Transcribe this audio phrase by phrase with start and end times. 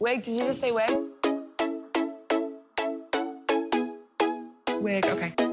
[0.00, 0.88] Wig, did you just say wig?
[4.80, 5.47] Wig, okay.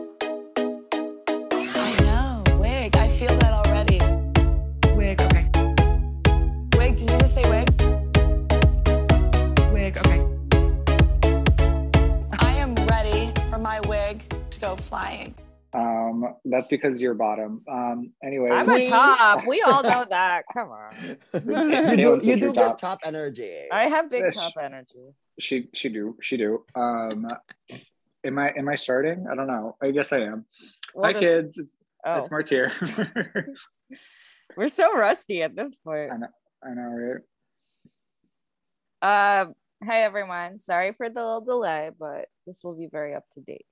[16.56, 17.62] That's because you're bottom.
[17.70, 19.46] Um, anyway, I'm a top.
[19.48, 20.46] We all know that.
[20.54, 20.92] Come on.
[21.34, 22.78] you do, you you're do get top.
[22.80, 23.64] top energy.
[23.72, 24.38] I have big Yes.
[24.38, 25.14] top energy.
[25.40, 26.63] she she do she do.
[26.76, 27.27] Um,
[28.23, 29.27] am I am I starting?
[29.30, 29.76] I don't know.
[29.82, 30.46] I guess I am.
[30.94, 31.77] We'll Hi just- kids, it's
[32.08, 32.72] Oh, it's Martier.
[34.58, 36.12] we're so rusty at this point.
[36.12, 36.27] I know,
[36.63, 37.22] I know,
[39.02, 39.41] right?
[39.41, 40.60] Um, hi everyone.
[40.60, 43.66] Sorry for the little delay, but this will be very up to date.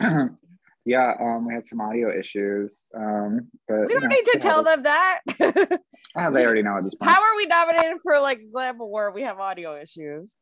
[0.00, 0.26] Yeah.
[0.84, 2.84] yeah, um, we had some audio issues.
[2.96, 5.20] Um, but we don't know, need to tell them that.
[6.14, 7.10] Ah, they already know at this point.
[7.10, 9.14] How are we nominated for like Glam Award?
[9.14, 10.36] We have audio issues.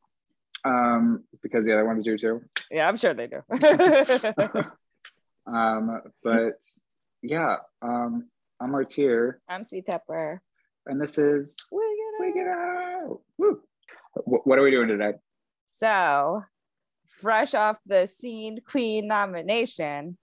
[0.65, 2.41] Um, because the other ones do too.
[2.73, 3.41] Yeah, I'm sure they do.
[5.46, 6.55] um, but
[7.23, 8.29] yeah, um,
[8.61, 10.38] I'm Martier, I'm C Tepper.
[10.87, 13.02] and this is Wig it Wig It Out.
[13.05, 13.21] Out.
[13.38, 13.61] Woo.
[14.15, 15.13] Wh- What are we doing today?
[15.77, 16.43] So,
[17.07, 20.18] fresh off the Scene Queen nomination,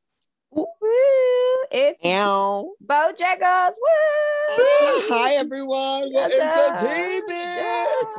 [0.58, 2.72] woo, it's Ow.
[2.84, 3.74] Bojangles.
[3.78, 4.64] Woo!
[5.10, 6.12] Hi everyone.
[6.12, 8.12] What is the tea, bitch?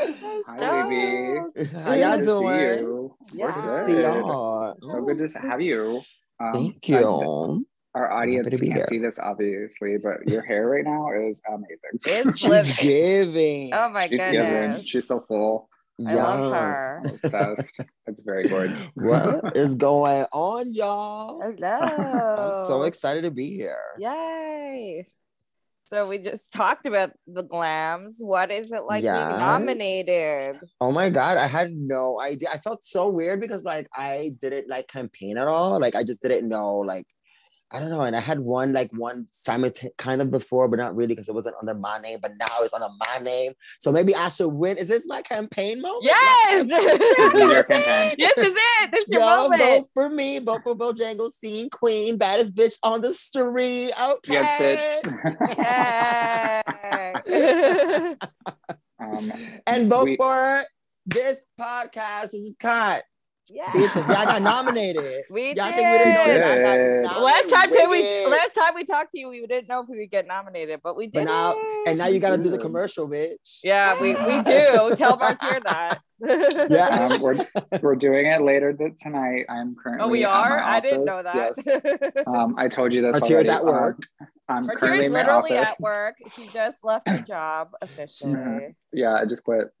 [0.00, 1.40] So Hi, baby.
[1.54, 1.72] stoked.
[1.84, 3.16] How y'all Good to see you.
[3.34, 3.44] Yeah.
[3.44, 3.86] We're Good good.
[3.86, 4.74] see y'all.
[4.82, 6.02] So good to have you.
[6.40, 7.66] Um, Thank and you.
[7.94, 8.86] Our audience Happy to be can't here.
[8.86, 11.98] see this, obviously, but your hair right now is amazing.
[12.04, 13.74] It's She's giving.
[13.74, 14.76] Oh my She's goodness.
[14.76, 14.84] giving.
[14.84, 15.68] She's so full.
[16.06, 16.52] I love Yes.
[16.52, 17.00] her.
[17.04, 17.72] I'm obsessed.
[18.06, 18.70] it's very good.
[18.94, 21.40] What is going on, y'all?
[21.40, 22.34] Hello.
[22.38, 23.76] I'm so excited to be here.
[23.98, 25.06] Yay.
[25.86, 28.14] So we just talked about the glams.
[28.20, 29.28] What is it like Yes.
[29.28, 30.56] being nominated?
[30.80, 32.48] Oh my god, I had no idea.
[32.52, 35.80] I felt so weird because like I didn't like campaign at all.
[35.80, 37.06] Like I just didn't know like
[37.72, 38.00] I don't know.
[38.00, 41.34] And I had one like one simultaneous kind of before, but not really because it
[41.34, 42.18] wasn't under my name.
[42.20, 43.52] But now it's under my name.
[43.78, 44.76] So maybe I should win.
[44.76, 46.04] Is this my campaign moment?
[46.04, 46.68] Yes.
[46.70, 48.16] This is your campaign.
[48.18, 48.90] this is it.
[48.90, 49.62] This is your Yo, moment.
[49.62, 50.38] vote for me.
[50.40, 53.92] Vote for Bojangles Scene Queen, baddest bitch on the street.
[54.02, 54.32] Okay.
[54.32, 56.66] Yes, bitch.
[57.28, 58.16] Yay.
[59.00, 59.32] um,
[59.66, 60.64] And vote We- for
[61.06, 62.30] this podcast.
[62.32, 63.04] This is cut.
[63.52, 63.70] Yeah.
[63.72, 65.24] Bitch, 'cause y'all got nominated.
[65.30, 66.40] We Y'all think we didn't know did.
[66.40, 67.22] that I got nominated?
[67.22, 69.98] Last time did we last time we talked to you, we didn't know if we
[69.98, 71.14] would get nominated, but we did.
[71.14, 71.54] But now,
[71.86, 73.60] and now you got to do the commercial, bitch.
[73.64, 74.96] yeah, we, we do.
[74.96, 75.98] Tell Martier that.
[76.22, 77.08] Yeah.
[77.10, 77.38] um, we're,
[77.82, 79.46] we're doing it later th- tonight.
[79.48, 80.06] I'm currently.
[80.06, 80.60] Oh, we are?
[80.62, 81.54] I didn't know that.
[81.64, 82.26] Yes.
[82.26, 83.48] Um, I told you this Martier's already.
[83.48, 84.02] at work.
[84.20, 85.72] Um, I'm currently Martier's in literally office.
[85.72, 86.16] at work.
[86.36, 88.76] She just left her job officially.
[88.92, 89.68] Yeah, I just quit.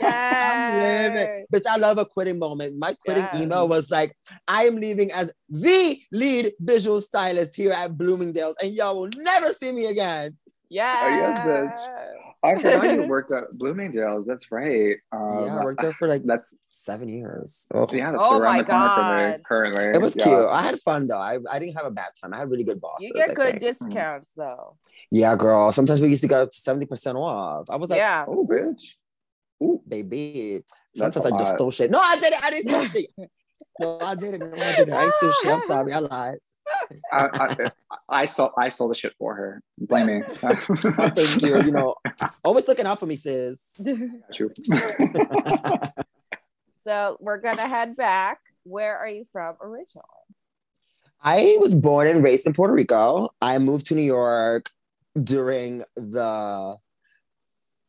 [0.00, 1.46] I'm living.
[1.52, 2.76] Bitch, I love a quitting moment.
[2.78, 3.40] My quitting Yes.
[3.40, 4.16] email was like,
[4.48, 9.52] I am leaving as the lead visual stylist here at Bloomingdale's, and y'all will never
[9.52, 10.36] see me again.
[10.68, 11.16] Yeah.
[11.16, 12.16] yes, bitch.
[12.42, 14.24] I forgot you worked at Bloomingdale's.
[14.26, 14.96] That's right.
[15.12, 17.66] Um, yeah, I worked there for like That's seven years.
[17.74, 17.90] Ugh.
[17.92, 18.12] yeah.
[18.12, 19.84] That's Oh around my the corner for me currently.
[19.84, 20.24] It was Yeah.
[20.24, 20.48] cute.
[20.50, 21.18] I had fun though.
[21.18, 22.32] I, I didn't have a bad time.
[22.32, 23.08] I had really good bosses.
[23.08, 23.60] You get I good think.
[23.60, 24.78] discounts though.
[25.10, 25.70] Yeah, girl.
[25.72, 27.68] Sometimes we used to get 70% off.
[27.68, 28.24] I was like, yeah.
[28.26, 28.94] Oh, bitch.
[29.62, 30.62] Ooh, baby.
[30.94, 31.56] That's Sometimes I just lot.
[31.58, 31.90] stole shit.
[31.90, 32.44] No, I did it.
[32.44, 32.84] I didn't steal
[33.18, 33.30] shit.
[33.78, 34.38] No, I did it.
[34.40, 34.94] No, I did it.
[34.94, 35.52] I didn't steal shit.
[35.52, 35.92] I'm sorry.
[35.92, 36.38] I lied.
[37.12, 37.56] I, I,
[38.08, 39.62] I stole I stole the shit for her.
[39.78, 40.22] Blame me.
[40.42, 41.62] Oh, thank you.
[41.62, 41.94] You know,
[42.44, 43.80] always looking out for me, sis.
[44.32, 44.50] True.
[46.82, 48.38] so we're gonna head back.
[48.64, 50.04] Where are you from originally?
[51.22, 53.30] I was born and raised in Puerto Rico.
[53.42, 54.70] I moved to New York
[55.22, 56.76] during the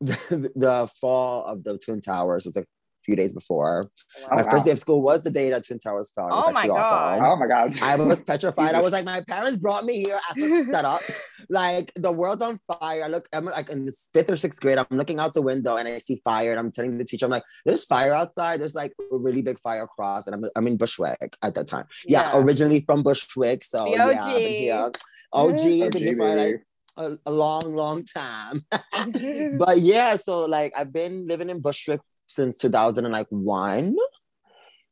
[0.02, 2.46] the, the fall of the Twin Towers.
[2.46, 2.66] It was a
[3.04, 3.90] few days before.
[4.32, 4.50] Oh, my wow.
[4.52, 6.28] first day of school was the day that Twin Towers fell.
[6.28, 7.20] It was Oh my actually awful.
[7.20, 7.32] God.
[7.34, 7.82] Oh my god.
[7.82, 8.76] I was petrified.
[8.76, 11.02] I was like, my parents brought me here as a setup.
[11.50, 13.04] like the world's on fire.
[13.04, 14.78] I look, I'm like in the fifth or sixth grade.
[14.78, 16.52] I'm looking out the window and I see fire.
[16.52, 18.60] And I'm telling the teacher, I'm like, there's fire outside.
[18.62, 20.28] There's like a really big fire across.
[20.28, 21.86] And I'm, I'm in Bushwick at that time.
[22.06, 22.40] Yeah, Yeah.
[22.40, 23.64] originally from Bushwick.
[23.64, 24.36] So The yeah, I've OG.
[24.38, 24.92] been here.
[25.34, 26.64] OG, been here for like
[26.98, 28.66] a, a long, long time.
[29.58, 33.96] but yeah, so like I've been living in Bushwick since 2001.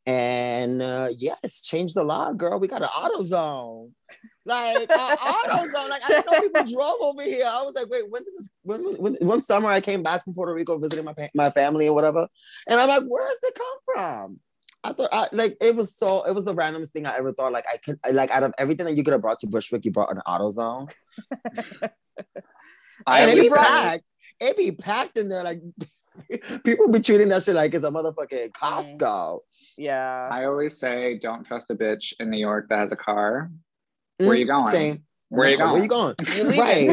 [0.06, 2.60] And uh, yeah, it's changed a lot, girl.
[2.60, 3.92] We got an AutoZone.
[4.46, 4.88] Like an
[5.18, 5.90] AutoZone.
[5.90, 7.46] Like I didn't know people drove over here.
[7.46, 10.34] I was like, wait, when did this when, when one summer I came back from
[10.34, 12.28] Puerto Rico visiting my my family and whatever.
[12.68, 14.40] And I'm like, where does it come from?
[14.84, 17.52] I thought I, like it was so it was the randomest thing I ever thought.
[17.52, 19.92] Like I could like out of everything that you could have brought to Bushwick, you
[19.92, 20.90] brought an AutoZone.
[23.06, 24.10] I and it always be brought- say- packed.
[24.42, 25.44] It be packed in there.
[25.44, 25.62] Like
[26.64, 29.40] people be treating that shit like it's a motherfucking Costco.
[29.78, 30.30] Yeah.
[30.32, 33.52] I always say, don't trust a bitch in New York that has a car.
[34.18, 34.66] Where you going?
[34.66, 35.04] Mm, Same.
[35.30, 35.74] Where you No, going?
[35.74, 36.16] Where you going?
[36.60, 36.90] Right,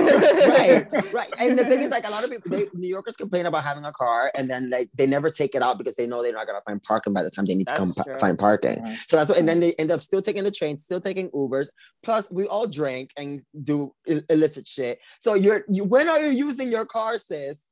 [0.92, 1.28] right, right.
[1.38, 3.84] And the thing is, like, a lot of people, they, New Yorkers complain about having
[3.84, 6.46] a car, and then like they never take it out because they know they're not
[6.46, 8.86] gonna find parking by the time they need to come That's pa- find parking.
[9.06, 11.68] So that's what, and then they end up still taking the train, still taking Ubers.
[12.02, 14.98] Plus, we all drink and do Ill- illicit shit.
[15.18, 17.64] So you're, you, when are you using your car, sis?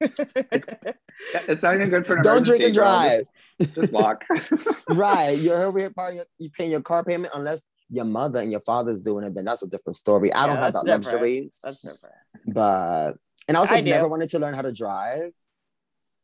[0.00, 3.24] It's not even good for an Don't drink and drive.
[3.60, 4.24] Just, just walk.
[4.88, 9.00] right, you're over part, you paying your car payment unless your mother and your father's
[9.00, 9.34] doing it.
[9.34, 10.32] Then that's a different story.
[10.32, 11.04] I don't have that different.
[11.04, 12.14] luxury, That's different.
[12.46, 13.12] but
[13.48, 15.32] and I also I never wanted to learn how to drive.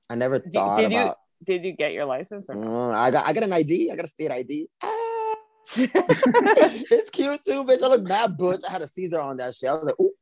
[0.09, 1.19] I never thought did you- about.
[1.45, 2.67] Did you get your license or not?
[2.67, 3.91] Mm, I got I got an ID.
[3.93, 4.69] I got a state ID.
[4.83, 4.89] Ah.
[5.77, 7.83] it's cute too, bitch.
[7.83, 8.63] I look mad butch.
[8.67, 9.69] I had a Caesar on that shit.
[9.69, 10.13] I was like, ooh.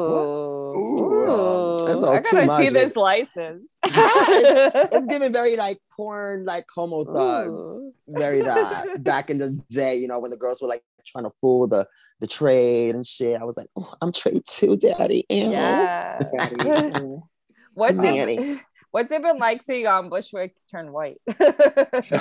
[0.76, 1.86] Ooh.
[1.86, 3.72] That's all I too gotta much, see this license.
[3.86, 7.48] it's giving very like porn, like homo thug.
[7.48, 7.83] Ooh.
[8.08, 11.32] Very that back in the day, you know, when the girls were like trying to
[11.40, 11.88] fool the
[12.20, 13.40] the trade and shit.
[13.40, 15.26] I was like, oh, I'm trade too, daddy.
[15.30, 15.52] Ew.
[15.52, 16.20] Yeah.
[16.38, 17.06] Daddy.
[17.76, 18.34] What's Daddy.
[18.38, 18.60] it,
[18.92, 21.18] what's it been like seeing on Bushwick turn white?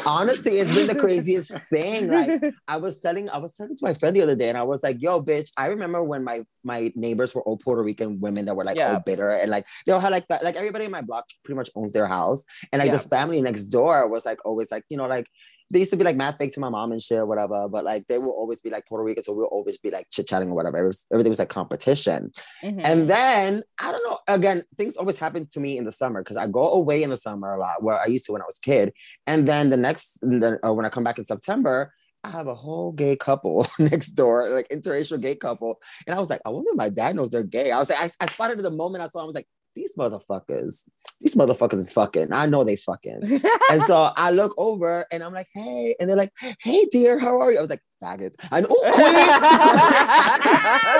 [0.07, 2.09] Honestly, it's been the craziest thing.
[2.09, 4.63] Like I was telling, I was telling to my friend the other day, and I
[4.63, 8.47] was like, "Yo, bitch!" I remember when my my neighbors were all Puerto Rican women
[8.47, 8.95] that were like Yeah.
[8.95, 10.43] all bitter, and like they all had like that.
[10.43, 12.97] Like everybody in my block pretty much owns their house, and like Yeah.
[12.97, 15.29] this family next door was like always like you know like.
[15.73, 17.83] They used to be like mad fake to my mom and shit or whatever, but
[17.83, 20.51] like they will always be like Puerto Rican, so we'll always be like chit chatting
[20.51, 20.77] or whatever.
[20.79, 22.31] It was, everything was like competition.
[22.63, 22.83] Mhm.
[22.85, 24.19] And then I don't know.
[24.29, 27.17] Again, things always happen to me in the summer because I go away in the
[27.17, 28.93] summer a lot, where I used to when I was a kid.
[29.27, 31.93] And then the next, uh, when I come back in September,
[32.25, 35.81] I have a whole gay couple next door, like interracial gay couple.
[36.07, 37.73] And I was like, I wonder if my dad knows they're gay.
[37.73, 39.23] I was like, I, I spotted it the moment I saw.
[39.23, 40.85] I was like, these motherfuckers,
[41.21, 42.33] these motherfuckers is fucking.
[42.33, 43.41] I know they fucking.
[43.71, 47.41] And so I look over and I'm like, hey, and they're like, hey, dear, how
[47.41, 47.57] are you?
[47.57, 48.35] I was like, faggots.
[48.51, 48.91] I know, oh,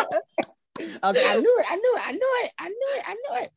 [0.09, 0.43] queen.
[0.79, 3.03] I was like, I knew it, I knew it, I knew it, I knew it,
[3.07, 3.51] I knew it.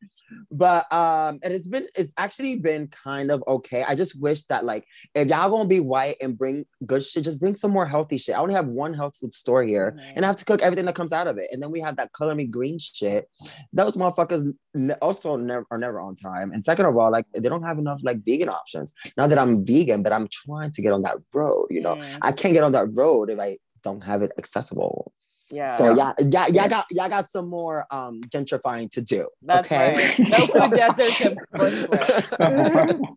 [0.50, 3.84] But um, and it's been it's actually been kind of okay.
[3.86, 4.84] I just wish that like
[5.14, 8.36] if y'all gonna be white and bring good shit, just bring some more healthy shit.
[8.36, 10.94] I only have one health food store here, and I have to cook everything that
[10.94, 11.48] comes out of it.
[11.52, 13.28] And then we have that color me green shit.
[13.72, 14.52] Those motherfuckers
[15.00, 16.52] also never are never on time.
[16.52, 18.92] And second of all, like they don't have enough like vegan options.
[19.16, 21.68] Not that I'm vegan, but I'm trying to get on that road.
[21.70, 25.12] You know, Mm, I can't get on that road if I don't have it accessible.
[25.50, 25.68] Yeah.
[25.68, 29.28] So yeah, yeah, y'all got y'all got some more um gentrifying to do.
[29.42, 29.94] That's okay.
[29.94, 30.28] right.
[30.28, 33.00] No food deserts in Bushwick.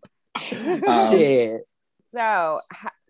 [0.88, 1.64] Um, Shit.
[2.14, 2.60] so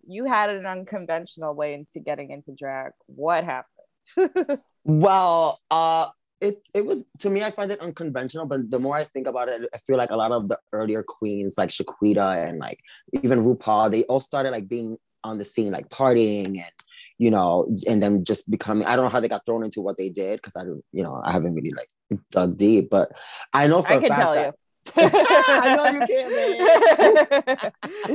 [0.08, 2.94] you had an unconventional way into getting into drag.
[3.06, 4.60] What happened?
[4.86, 6.08] Well, uh
[6.42, 9.50] it it was to me I find it unconventional, but the more I think about
[9.50, 12.80] it, I feel like a lot of the earlier queens like Shequida and like
[13.22, 16.72] even RuPaul, they all started like being on the scene, like partying and
[17.20, 19.98] you know, and then just becoming I don't know how they got thrown into what
[19.98, 21.90] they did because I don't, you know, I haven't really like
[22.32, 23.12] dug deep, but
[23.54, 24.54] I know for I a can fact tell that, you.
[24.96, 26.32] I know you can,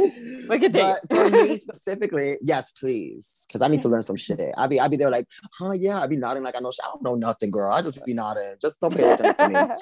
[0.00, 0.48] man.
[0.48, 4.52] Look at but for me specifically, yes, please, because I need to learn some shit.
[4.56, 6.70] I'll be, I'll be there like, huh, yeah, I'll be nodding like I know.
[6.70, 6.84] shit.
[6.84, 7.70] I don't know nothing, girl.
[7.70, 8.48] I just be nodding.
[8.60, 9.78] Just don't pay attention to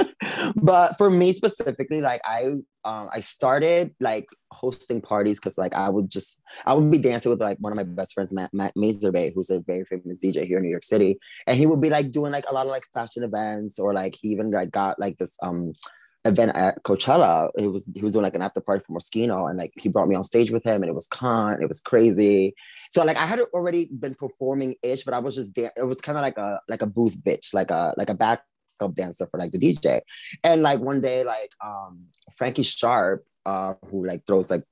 [0.00, 0.10] me.
[0.56, 2.52] but for me specifically, like I,
[2.86, 7.30] um, I started like hosting parties because like I would just, I would be dancing
[7.30, 10.58] with like one of my best friends, Matt, Matt who's a very famous DJ here
[10.58, 12.86] in New York City, and he would be like doing like a lot of like
[12.94, 15.72] fashion events or like he even like got like this um
[16.24, 17.50] event at Coachella.
[17.58, 20.08] It was he was doing like an after party for Moschino, and like he brought
[20.08, 21.60] me on stage with him, and it was con.
[21.60, 22.54] It was crazy.
[22.92, 26.00] So like I had already been performing ish, but I was just dan- it was
[26.00, 28.14] kind of like a like a booth bitch, like a like a
[28.78, 30.00] backup dancer for like the DJ.
[30.44, 32.06] And like one day, like um
[32.36, 34.64] Frankie Sharp, uh, who like throws like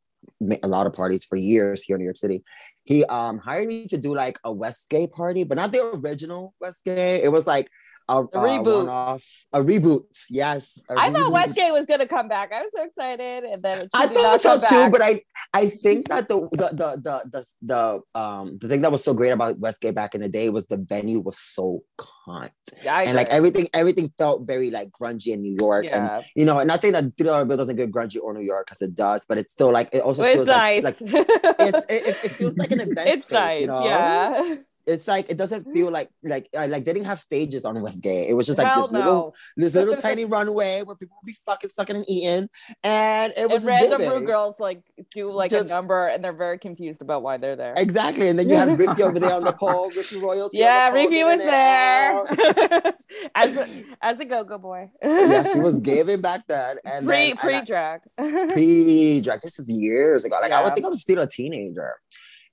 [0.63, 2.43] a lot of parties for years here in New York City.
[2.85, 7.25] He um hired me to do like a Westgate party, but not the original Westgate.
[7.25, 7.69] It was like
[8.09, 8.79] a, a reboot.
[8.87, 10.05] one-off, a reboot.
[10.31, 11.33] Yes, a I thought.
[11.33, 12.53] Westgate was gonna come back.
[12.53, 16.29] I was so excited, and then I thought so too, but I I think that
[16.29, 19.95] the the the the the, the um the thing that was so great about Westgate
[19.95, 22.51] back in the day was the venue was so cunt
[22.83, 26.45] Yeah, and like everything everything felt very like grungy in New York and yeah, you
[26.45, 28.95] know not saying that Three Dollar Bill doesn't get grungy or New York because it
[28.95, 31.01] does, but it's still like it also it's feels like, nice.
[31.01, 31.15] like
[31.61, 33.61] it's, it, it- it feels like an event it's space, nice.
[33.63, 33.85] you know?
[33.85, 34.55] Yeah.
[34.87, 38.29] It's like it doesn't feel like like uh, like they didn't have stages on Westgate.
[38.29, 38.99] It was just like Hell this no.
[38.99, 42.49] little this little tiny runway where people would be fucking sucking and eating,
[42.83, 44.19] and it And was random giving.
[44.19, 44.83] rude girls like
[45.14, 47.75] do like Just- a number, and they're very confused about why they're there.
[47.76, 50.59] Exactly, and then you had Ricky over there on the pole, Ricky Royalty.
[50.59, 52.37] Yeah, Ricky was giving it out.
[52.37, 52.93] there.
[53.35, 54.91] as as a go-go boy.
[55.03, 56.76] yeah, she was giving back then.
[56.85, 58.00] And pre then, pre and drag.
[58.19, 59.41] Pre-drag.
[59.41, 60.37] This is years ago.
[60.43, 61.95] Like I would think I was still a teenager.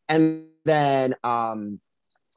[0.10, 1.80] And then um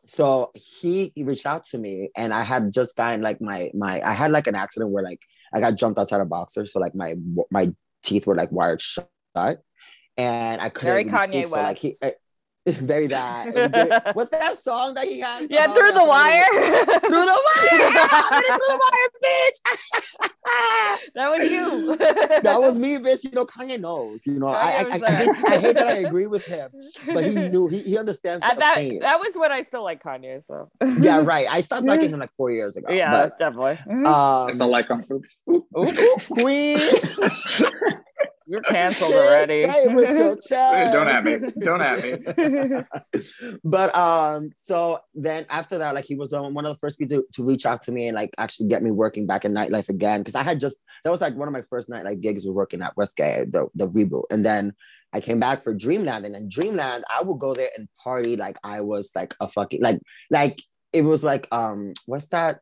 [0.07, 4.01] so he, he reached out to me and I had just gotten like my my
[4.05, 5.21] I had like an accident where like
[5.53, 6.65] I got jumped outside a boxer.
[6.67, 7.15] So like my
[7.51, 9.09] my teeth were like wired shut.
[10.17, 11.83] And I couldn't Very really Kanye speak, so like West.
[11.83, 12.15] he I-
[12.81, 13.49] very that.
[13.55, 14.03] It.
[14.17, 15.47] What's that song that he has?
[15.51, 16.45] yeah, through the wire.
[16.51, 17.91] Through the wire!
[18.31, 19.59] I'm in through the wire, bitch!
[21.15, 21.97] that was you.
[21.97, 23.25] that was me, bitch.
[23.25, 24.27] You know, Kanye knows.
[24.27, 26.71] You know, I, I, I, I, hate, I hate that I agree with him,
[27.13, 29.01] but he knew he, he understands At the that pain.
[29.01, 30.43] that was when I still like Kanye.
[30.43, 31.47] So yeah, right.
[31.51, 32.91] I stopped liking him like four years ago.
[32.91, 33.79] yeah, but, definitely.
[33.91, 35.01] um, I still like them.
[35.13, 35.39] Oops.
[35.51, 36.79] ooh, ooh, queen.
[38.47, 39.63] You're canceled already.
[39.63, 40.93] Say it with your chest.
[40.93, 41.53] Don't at me.
[41.59, 43.59] Don't at me.
[43.65, 47.19] but um, so then after that, like he was um, one of the first people
[47.19, 49.89] to, to reach out to me and like actually get me working back in nightlife
[49.89, 50.23] again.
[50.23, 52.83] Cause I had just that was like one of my first nightlife gigs was working
[52.83, 54.25] at Westgate, the, the reboot.
[54.31, 54.75] And then
[55.13, 56.27] I came back for Dreamland.
[56.27, 59.83] And then Dreamland, I would go there and party like I was like a fucking
[59.83, 60.61] like like
[60.93, 62.61] it was like um what's that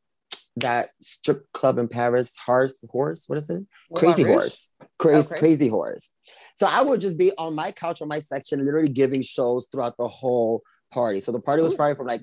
[0.57, 2.37] that strip club in Paris?
[2.39, 3.25] Horse horse?
[3.27, 3.63] What is it?
[3.95, 4.41] Crazy Moulin Rouge?
[4.41, 4.71] Horse.
[4.99, 5.39] Crazy, Okay.
[5.39, 6.11] crazy horse.
[6.57, 9.97] So I would just be on my couch on my section, literally giving shows throughout
[9.97, 11.21] the whole party.
[11.21, 12.23] So the party was probably from like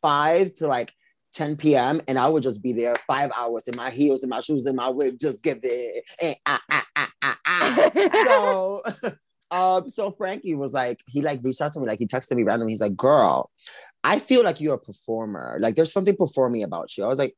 [0.00, 0.92] five to like
[1.34, 2.00] 10 p.m.
[2.08, 4.76] And I would just be there five hours in my heels, in my shoes, in
[4.76, 6.04] my wig, just give it.
[6.20, 7.90] eh, ah, ah, ah, ah, ah.
[8.26, 8.82] so
[9.50, 12.42] um so frankie was like he like reached out to me like he texted me
[12.42, 13.50] randomly he's like girl
[14.04, 15.56] i feel like you're a performer.
[15.60, 17.04] Like there's something performing about you.
[17.04, 17.34] I was like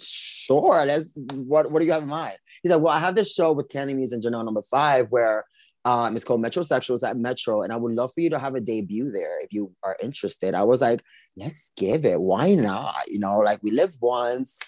[0.00, 2.36] sure let's what what do you have in mind?
[2.62, 5.44] He's like well i have this show with kandy muse and janelle number five where
[5.84, 8.60] um it's called metrosexuals at metro and i would love for you to have a
[8.60, 10.54] debut there if you are interested.
[10.54, 11.02] I was like
[11.36, 12.20] let's give it.
[12.20, 12.94] Why not?
[13.08, 14.58] You know like we live once.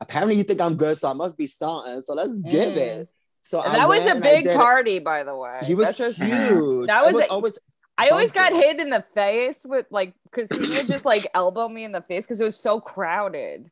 [0.00, 2.02] Apparently you think i'm good so i must be something.
[2.02, 2.86] So let's give Mm.
[3.00, 3.08] it
[3.42, 5.58] so And I that was a big party, by the way.
[5.62, 6.88] He was That's huge.
[6.88, 7.58] That was was a- always
[7.98, 11.68] I always got hit in the face with like because he would just like elbow
[11.68, 13.70] me in the face because it was so crowded.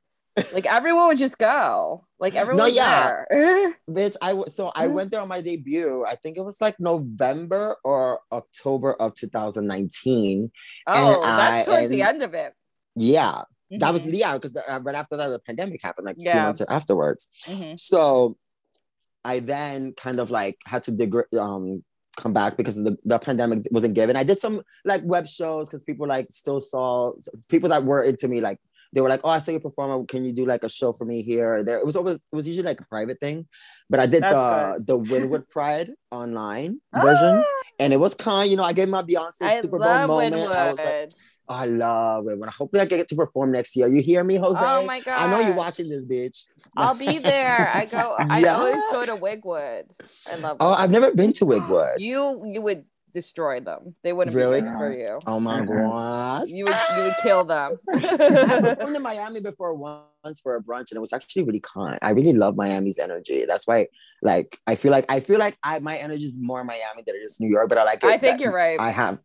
[0.52, 2.04] Like everyone would just go.
[2.18, 2.64] Like everyone.
[2.64, 3.24] was yeah.
[3.30, 3.74] there.
[3.90, 4.16] bitch.
[4.20, 6.04] I w- so I went there on my debut.
[6.06, 10.50] I think it was like November or October of 2019.
[10.88, 12.52] oh, I- that's towards the end of it.
[12.96, 16.20] Yeah, that was Mhm, yeah because uh, right after that the pandemic happened like a
[16.20, 17.28] few months afterwards.
[17.46, 17.78] mhm.
[17.78, 18.36] So
[19.24, 21.82] I then kind of like had to dig- um
[22.16, 24.16] come back because the, the pandemic wasn't given.
[24.16, 27.12] I did some like web shows because people like still saw
[27.48, 28.58] people that were into me like
[28.92, 30.06] they were like, oh, I saw you perform.
[30.06, 31.78] Can you do like a show for me here or there?
[31.78, 33.46] It was always it was usually like a private thing,
[33.90, 38.50] but I did That's the the Wynwood Pride online version, Ah, and it was kind.
[38.50, 40.34] You know, I gave my Beyonce I Super Bowl moment.
[40.34, 40.56] Wynwood.
[40.56, 41.10] I was like,
[41.48, 42.38] oh, I love it.
[42.38, 43.88] When hopefully I get to perform next year.
[43.88, 44.58] You hear me, Jose?
[44.62, 45.18] oh my god!
[45.18, 46.46] I know you're watching this, bitch.
[46.76, 47.68] I'll be there.
[47.68, 48.16] I go.
[48.30, 48.56] I Yeah.
[48.56, 49.84] always go to Wigwood.
[50.30, 50.56] I love.
[50.60, 50.78] Oh, Wigwood.
[50.78, 51.94] I've never been to Wigwood.
[51.98, 53.94] You you would destroy them.
[54.02, 54.60] They wouldn't Really?
[54.60, 55.20] be ready for you.
[55.26, 55.68] Oh my Mhm.
[55.90, 56.48] gosh.
[56.48, 57.78] You would you would kill them.
[57.94, 61.98] I performed in Miami before once for a brunch and it was actually really kind.
[62.02, 63.46] I really love Miami's energy.
[63.46, 63.86] That's why
[64.20, 67.20] like I feel like I feel like I my energy is more Miami than it
[67.20, 68.08] is New York, but I like it.
[68.08, 68.78] I think you're right.
[68.78, 69.18] I have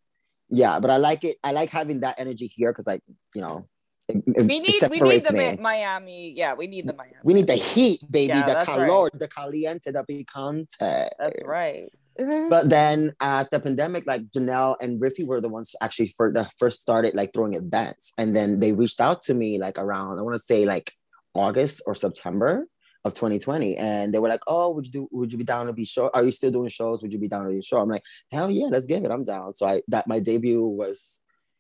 [0.51, 1.38] yeah, but I like it.
[1.43, 3.01] I like having that energy here because like,
[3.34, 3.67] you know,
[4.08, 5.55] it, it- we need we need the me.
[5.58, 6.34] Miami.
[6.36, 7.15] Yeah, we need the Miami.
[7.24, 11.10] We need the heat, baby, Yeah, the calor, the caliente, the picante.
[11.17, 11.89] That's right.
[12.50, 16.43] But then at the pandemic, like Janelle and Riffy were the ones actually for the
[16.60, 18.12] first started like throwing events.
[18.17, 20.93] And then they reached out to me like around, I want to say like
[21.34, 22.67] August or September
[23.03, 23.77] of 2020.
[23.77, 26.10] And they were like, Oh, would you do would you be down to be show?
[26.13, 27.01] Are you still doing shows?
[27.01, 27.79] Would you be down to be show?
[27.79, 29.12] I'm like, hell yeah, let's give it.
[29.12, 29.53] I'm down.
[29.55, 31.20] So I that my debut was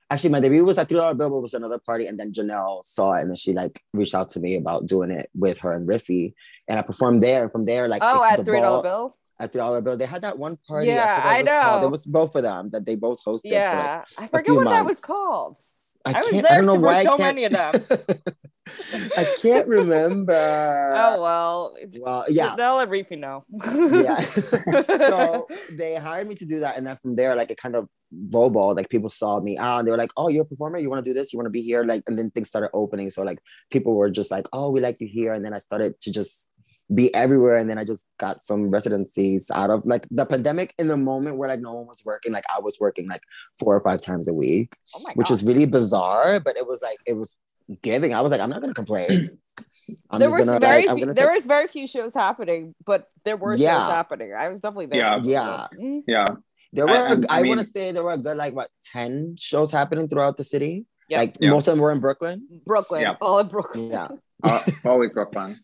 [0.09, 2.05] actually my debut was at Three Dollar Bill, but it was another party.
[2.07, 5.09] And then Janelle saw it and then she like reached out to me about doing
[5.11, 6.33] it with her and Riffy.
[6.67, 7.43] And I performed there.
[7.43, 9.17] And from there, like oh, it- at three dollar bill.
[9.39, 9.97] at Three Dollar Bill.
[9.97, 10.87] They had that one party.
[10.87, 11.81] Yeah, I, I was called.
[11.81, 11.87] know.
[11.87, 13.25] It was both of them that they both hosted.
[13.25, 15.57] for, like, Yeah, I forget what that was called.
[16.05, 16.45] I I was can't.
[16.45, 16.99] I there don't know why.
[16.99, 17.73] I so can't, many of them.
[18.67, 20.93] I can't remember.
[20.95, 21.75] Oh well.
[21.99, 23.43] Well, yeah, They'll let Reefy know.
[23.65, 24.15] yeah.
[24.97, 27.87] so they hired me to do that, and then from there, like it kind of
[28.29, 30.77] robo, like people saw me out, and they were like, "Oh, you're a performer.
[30.77, 31.33] You want to do this?
[31.33, 33.09] You want to be here?" Like, and then things started opening.
[33.09, 33.39] So like
[33.71, 36.49] people were just like, "Oh, we like you here," and then I started to just
[36.93, 40.89] be everywhere and then i just got some residencies out of like the pandemic in
[40.89, 43.21] the moment where like no one was working like i was working like
[43.57, 45.31] four or five times a week oh my which god.
[45.31, 47.37] was really bizarre but it was like it was
[47.81, 49.09] giving i was like i'm not gonna complain
[50.09, 51.87] i'm there just was gonna very like i'm few, gonna there take- was very few
[51.87, 53.71] shows happening, but there were Yeah.
[53.77, 54.33] shows happening.
[54.33, 54.99] I was definitely there.
[54.99, 55.17] Yeah.
[55.21, 56.03] yeah Mm.
[56.07, 56.25] Yeah.
[56.73, 59.35] there were I- i, I want to say there were a good like what 10
[59.37, 61.17] shows happening throughout the city Yeah.
[61.19, 61.49] like Yeah.
[61.51, 63.01] most of them were in brooklyn Brooklyn.
[63.01, 63.15] Yeah.
[63.21, 63.89] All in Brooklyn.
[63.91, 64.07] yeah
[64.43, 65.55] Uh, always Brooklyn.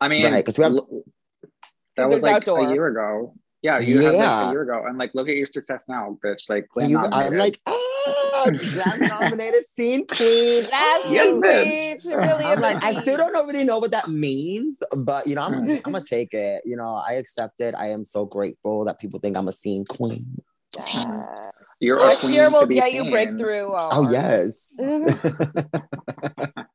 [0.00, 0.88] I mean, Right, 'cause we have- l-
[1.96, 2.66] that 'Cause was like outdoor.
[2.66, 3.34] a year ago.
[3.64, 6.50] Yeah, you had like a year ago, and like look at your success now, bitch.
[6.50, 10.64] Like, Glam You- I'm like, ah, Glam nominated scene queen.
[10.70, 12.04] That's Yes, bitch.
[12.04, 15.54] Really I'm like, I still don't really know what that means, but you know, I'm,
[15.54, 15.80] Mm.
[15.86, 16.60] I'm gonna take it.
[16.66, 17.74] You know, I accept it.
[17.74, 20.42] I am so grateful that people think I'm a scene queen.
[20.76, 21.06] Yes.
[21.80, 23.70] you're a Next queen year to we'll be get you breakthrough.
[23.72, 24.74] uh, Oh yes.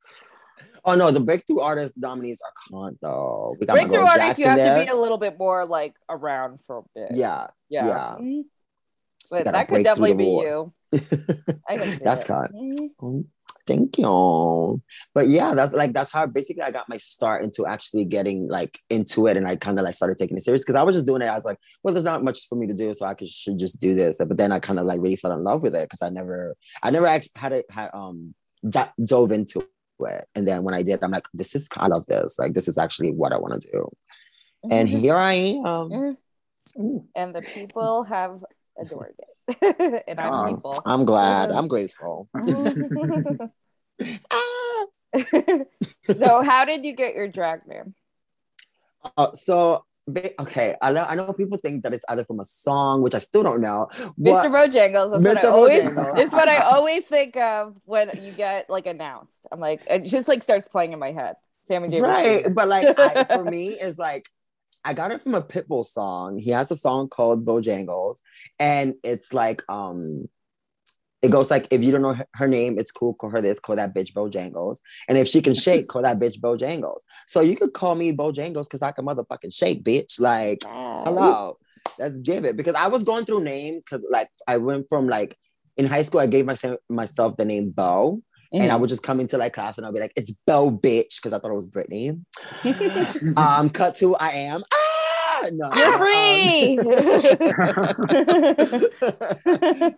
[0.90, 3.56] oh no, the breakthrough artist nominees are con though.
[3.60, 4.80] We got breakthrough girl artists, you have there.
[4.80, 7.10] to be a little bit more like around for a bit.
[7.16, 7.88] yeah, yeah.
[7.88, 8.16] yeah.
[8.20, 8.42] Mhm.
[9.32, 10.44] But that could definitely be wall.
[10.44, 10.74] you.
[11.70, 12.28] I can That's it.
[12.28, 12.48] con.
[12.54, 12.90] Mhm.
[13.02, 13.26] Mm,
[13.68, 14.82] Thank you.
[15.14, 18.80] But yeah, that's like that's how basically I got my start into actually getting like
[18.90, 21.06] into it, and I kind of like started taking it serious because I was just
[21.06, 21.28] doing it.
[21.28, 23.60] I was like, well, there's not much for me to do, so I could should
[23.60, 24.18] just do this.
[24.18, 26.56] But then I kind of like really fell in love with it because I never,
[26.82, 28.34] I never had it had um
[28.68, 29.62] d- dove into
[30.06, 32.38] it, and then when I did, I'm like, this is I love this.
[32.40, 33.90] Like this is actually what I want to do,
[34.70, 36.16] and here I am.
[36.78, 37.04] Mhm.
[37.16, 38.44] And the people have
[38.80, 40.04] adored it.
[40.08, 40.82] and I'm people.
[40.86, 41.52] I'm glad.
[41.52, 42.30] I'm grateful.
[44.32, 44.86] Ah.
[46.04, 47.96] so how did you get your drag name?
[49.18, 49.84] Uh, so
[50.40, 53.20] okay, I know, I know people think that it's either from a song, which I
[53.20, 53.88] still don't know.
[53.94, 54.14] Mr.
[54.18, 55.22] What- Bojangles.
[55.24, 55.52] That's what I Mr.
[55.54, 56.18] always Bojangles.
[56.20, 59.38] it's what I always think of when you get like announced.
[59.52, 61.36] I'm like, it just like starts playing in my head.
[61.64, 62.08] Sammy Davis.
[62.10, 62.50] right, Jr.
[62.50, 64.28] but like I, for me, is like
[64.84, 66.38] I got it from a Pitbull song.
[66.40, 68.20] He has a song called Bojangles,
[68.60, 70.28] and it's like um.
[71.22, 73.14] It goes like if you don't know her, her name, it's cool.
[73.14, 74.80] Call her this, call that bitch Bojangles.
[75.08, 77.02] And if she can shake, call that bitch Bojangles.
[77.28, 80.20] So you could call me Bojangles because I can motherfucking shake, bitch.
[80.20, 80.64] Like
[81.06, 81.58] hello
[81.98, 85.38] let's give it because i was going through names because like i went from like
[85.76, 88.22] in high school i gave myself myself the name bo
[88.54, 88.80] and i Mhm.
[88.82, 91.40] would just come into like class and i'll be like it's bo bitch because i
[91.40, 92.12] thought it was brittany
[93.38, 94.89] um cut to i am ah
[95.54, 96.78] no You're um, free.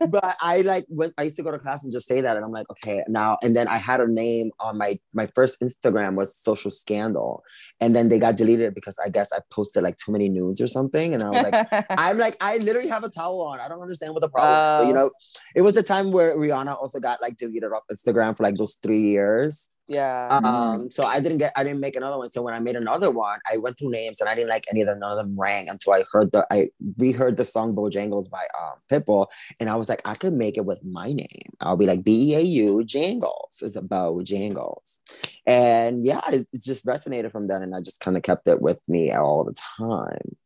[0.10, 1.13] but I like went.
[1.17, 3.38] I used to go to class and just say that, and I'm like, okay, now.
[3.41, 7.43] And then I had a name on my my first Instagram was Social Scandal,
[7.80, 10.67] and then they got deleted because I guess I posted like too many nudes or
[10.67, 13.60] something, and I was like, I'm like, I literally have a towel on.
[13.60, 14.67] I don't understand what the problem is.
[14.77, 15.06] But you Oh.
[15.06, 15.12] know,
[15.56, 18.77] it was the time where Rihanna also got like deleted off Instagram for like those
[18.84, 19.69] three years.
[19.91, 20.39] Yeah.
[20.43, 22.32] Um, so I didn't get I didn't make another one.
[22.32, 24.82] So when I made another one, I went through names and I didn't like any
[24.82, 28.30] of them, none of them rang until I heard the I reheard the song Bojangles
[28.30, 29.27] by um Pitbull.
[29.60, 31.51] And I was like, I could make it with my name.
[31.60, 33.62] I'll be like B-E-A-U Jangles.
[33.62, 34.99] It's a Bojangles.
[35.45, 38.62] And yeah, it, it just resonated from then and I just kind of kept it
[38.62, 40.38] with me all the time.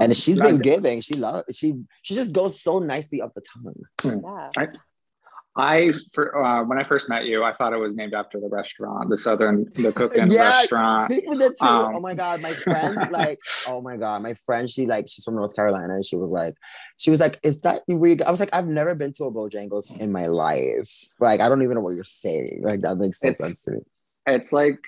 [0.00, 1.00] And she's been giving.
[1.00, 4.22] She loves she she just goes so nicely up the tongue.
[4.22, 4.48] yeah.
[4.56, 4.68] I
[6.12, 9.10] for uh, when I first met you, I thought it was named after the restaurant,
[9.10, 10.42] the Southern, the cooking Yeah.
[10.42, 11.10] restaurant.
[11.10, 11.66] People did too.
[11.66, 15.24] Um, oh my god, my friend, like, oh my god, my friend, she like, she's
[15.24, 16.54] from North Carolina, and she was like,
[16.96, 18.24] she was like, is that where you go?
[18.24, 20.90] I was like, I've never been to a Bojangles in my life.
[21.18, 22.60] Like, I don't even know what you're saying.
[22.62, 23.78] Like, that makes no sense to me.
[24.26, 24.78] It's like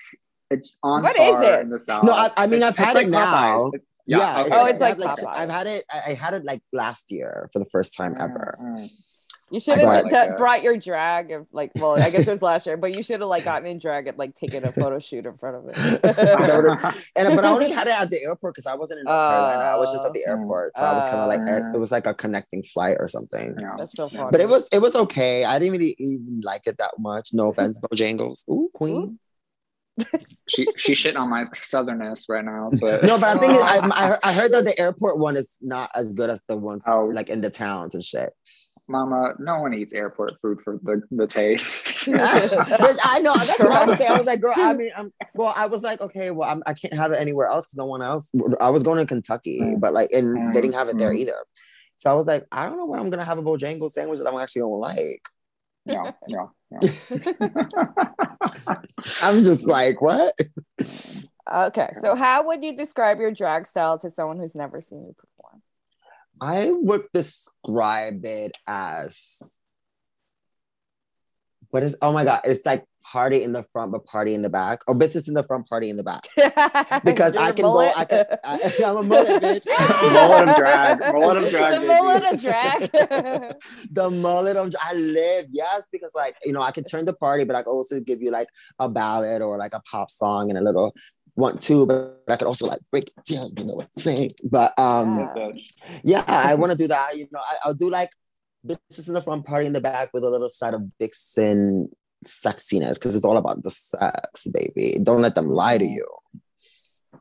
[0.49, 1.59] it's on What is it?
[1.61, 2.03] in the south.
[2.03, 3.57] No, I- I mean, It's- I've had it's it like now.
[3.57, 3.73] Popeyes.
[3.75, 4.41] It- yeah.
[4.41, 5.35] it's Oh, it's I like have, Popeyes.
[5.35, 5.85] I've had it.
[5.91, 8.57] I I had it like last year for the first time ever.
[8.61, 8.89] Mm,
[9.51, 10.31] You should have like that.
[10.31, 13.03] Uh, brought your drag, of, like, well, I guess it was last year, but you
[13.03, 15.63] should have like gotten in drag and like taken a photo shoot in front of
[15.67, 15.75] it.
[17.15, 19.63] And but I only had it at the airport because I wasn't in North Carolina.
[19.63, 20.31] I was just at the Oh.
[20.31, 21.77] airport, so I was kind of like it ah.
[21.77, 23.55] was like a connecting flight or something.
[23.59, 23.75] Yeah.
[23.77, 24.29] That's so funny.
[24.31, 25.43] But it was it was okay.
[25.43, 27.29] I didn't really even like it that much.
[27.33, 28.47] No offense, Bojangles.
[28.49, 29.19] Ooh, queen.
[30.47, 32.69] she she's shitting on my southernness right now.
[32.79, 35.57] But No, but I think I, I heard- I heard that the airport one is
[35.61, 37.05] not as good as the ones Oh.
[37.11, 38.31] like in the towns and shit.
[38.91, 42.05] Mama, no one eats airport food for the, the taste.
[42.11, 44.11] but I know that's what I was saying.
[44.11, 46.73] I was like, girl, I mean, I'm, well, I was like, okay, well, I'm, I
[46.73, 48.29] can't have it anywhere else because no one else.
[48.59, 49.79] I was going to Kentucky, Mm.
[49.79, 51.19] but like, and they didn't have it there Mm.
[51.19, 51.37] either.
[51.97, 54.27] So I was like, I don't know where I'm gonna have a Bojangles sandwich that
[54.27, 55.21] I'm actually gonna like.
[55.85, 56.79] yeah, yeah, yeah.
[59.21, 60.33] I'm just like, what?
[61.51, 65.13] okay, so how would you describe your drag style to someone who's never seen you
[65.17, 65.30] perform?
[66.41, 69.57] I would describe it as
[71.69, 74.49] what is oh my god, it's like party in the front but party in the
[74.49, 76.21] back, or business in the front, party in the back.
[77.05, 77.79] Because You're I a can go.
[77.79, 79.65] I can, I, I'm a mullet, bitch.
[80.13, 83.55] Mullet of drag, mullet of drag, The mullet of drag.
[83.91, 87.43] the mullet of I live, yes, because like you know, I can turn the party,
[87.45, 88.47] but I can also give you like
[88.79, 90.93] a ballad or like a pop song and a little
[91.35, 94.29] one to, but I could also like break it down, you know what I'm saying?
[94.43, 95.27] But um
[96.03, 97.17] yeah, I want to do that.
[97.17, 98.09] You know, I, I'll do like
[98.65, 101.89] business in the front, party in the back with a little side of Vixen
[102.23, 104.97] sexiness because it's all about the sex, baby.
[105.01, 106.07] Don't let them lie to you.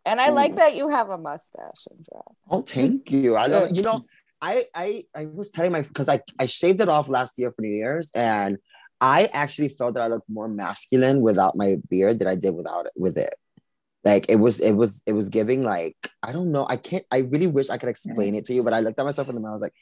[0.05, 2.37] And I like that you have a mustache and dress.
[2.51, 3.37] Oh, thank you.
[3.37, 3.77] I love it.
[3.77, 4.05] You know,
[4.41, 7.63] I I I was telling my because I I shaved it off last year for
[7.63, 8.59] New Year's, and
[9.01, 12.87] I actually felt that I looked more masculine without my beard than I did without
[12.87, 13.35] it with it.
[14.05, 16.67] Like it was it was it was giving like I don't know.
[16.69, 17.05] I can't.
[17.11, 19.35] I really wish I could explain it to you, but I looked at myself in
[19.35, 19.51] the mirror.
[19.51, 19.75] I was like,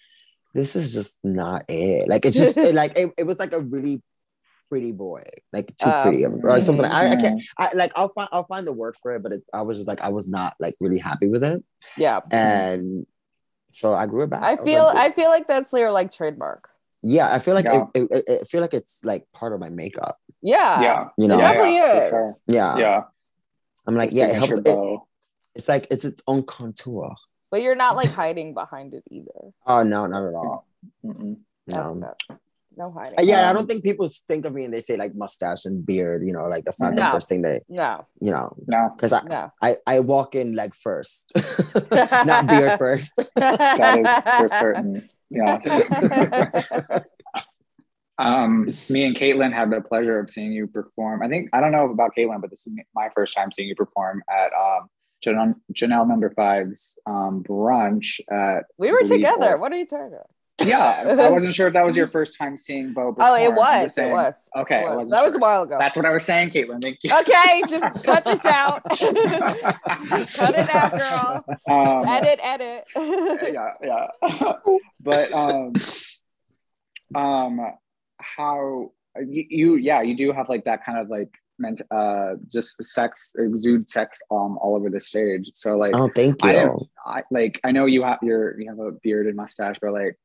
[0.54, 2.08] this is just not it.
[2.08, 4.02] Like it's just it, like it, it was like a really
[4.68, 6.82] pretty boy, like too Um, pretty or something.
[6.82, 7.38] Like, I, I can't.
[7.40, 7.64] Mm-hmm.
[7.64, 9.88] I like I'll find I'll find the word for it, but it, I was just
[9.88, 11.62] like I was not like really happy with it,
[11.96, 12.18] Yeah.
[12.32, 13.06] and
[13.70, 14.42] so I grew it back.
[14.42, 16.68] I was feel like, I feel like that's your like trademark.
[17.02, 17.84] yeah, I feel like Yeah.
[17.94, 20.18] It, it, it- I feel like it's like part of my makeup.
[20.42, 20.80] Yeah.
[20.82, 22.08] yeah, You know, It yeah, definitely yeah, is.
[22.10, 22.34] sure.
[22.48, 22.76] yeah.
[22.78, 23.02] Yeah,
[23.88, 24.52] I'm like, yeah, it helps.
[24.58, 24.98] It,
[25.54, 27.14] it's like it's its own contour.
[27.50, 29.50] But you're not like hiding behind it either.
[29.66, 30.66] Oh no, not at all.
[31.04, 31.38] Mm-mm.
[31.66, 31.94] No.
[31.94, 32.16] not,
[32.76, 33.18] no hiding.
[33.18, 35.64] Uh, Yeah, I Um, don't think people think of me and they say like mustache
[35.64, 36.22] and beard.
[36.26, 37.06] You know, like that's not No.
[37.06, 39.50] the first thing they, No, you know, No, because I, no.
[39.62, 41.32] I I walk in leg first,
[42.26, 43.16] not beard first.
[43.36, 45.08] that is for certain.
[45.30, 45.58] Yeah.
[48.18, 51.22] Um, me and Caitlin had the pleasure of seeing you perform.
[51.22, 53.74] I think I don't know about Caitlin, but this is my first time seeing you
[53.76, 54.88] perform at um,
[55.24, 58.20] Janelle, Janelle Number Five's um, brunch.
[58.30, 59.52] At we were together.
[59.54, 60.26] or- What are you talking about?
[60.64, 63.14] Yeah, I wasn't sure if that was your first time seeing Bo.
[63.20, 63.42] Oh, it perform.
[63.42, 63.98] You were was.
[63.98, 64.34] It was.
[64.56, 64.96] Okay, It was.
[64.96, 65.76] wasn't That was a while ago.
[65.78, 66.82] That's what I was saying, Caitlin.
[66.82, 67.16] Thank you.
[67.16, 68.82] okay, just cut this out.
[68.88, 71.44] cut it out, girl.
[71.68, 72.84] Um, edit, edit.
[72.96, 74.08] yeah, yeah.
[75.00, 75.72] but um,
[77.14, 77.60] um,
[78.20, 79.74] how you, you?
[79.76, 84.20] Yeah, you do have like that kind of like meant uh just sex exude sex
[84.30, 85.50] um all over the stage.
[85.54, 86.52] So like Oh, thank you.
[86.52, 89.92] don't I like I know you have your you have a beard and mustache, but
[89.92, 90.16] like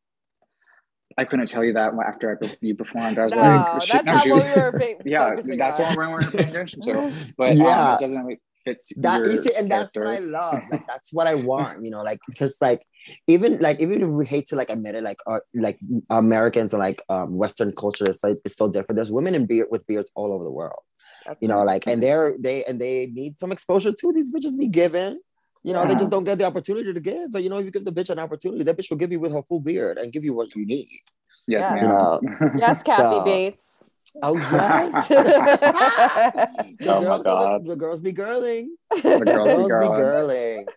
[1.17, 3.19] I couldn't tell you that after I you performed.
[3.19, 5.95] I was no, like, that's no, not she what was- we were yeah, that's on.
[5.95, 7.13] what we're, we're paying attention to.
[7.37, 7.65] But Yeah.
[7.93, 10.61] um, it doesn't like fit that your you see, and that's what I love.
[10.71, 12.81] Like that's what I want, you know, like because like
[13.27, 15.77] even like even if we hate to like admit it, like uh, like
[16.09, 18.95] Americans and like um Western culture is like it's so different.
[18.97, 20.79] There's women in beard with beards all over the world,
[21.41, 24.13] you know, like and they're they and they need some exposure too.
[24.13, 25.19] These bitches be given.
[25.65, 27.31] You know, they just don't get the opportunity to give.
[27.31, 29.19] But you know, if you give the bitch an opportunity, that bitch will give you
[29.21, 30.89] with her full beard and give you what you need.
[31.47, 31.87] Yes, Yeah.
[31.87, 32.51] ma'am.
[32.57, 33.83] Yes, Kathy So- Bates.
[34.21, 35.07] Oh yes.
[35.07, 37.63] the, Oh my girls, are God.
[37.65, 38.67] The, the girls be girling.
[38.91, 40.65] the The girls be girls be girling.
[40.65, 40.67] girling.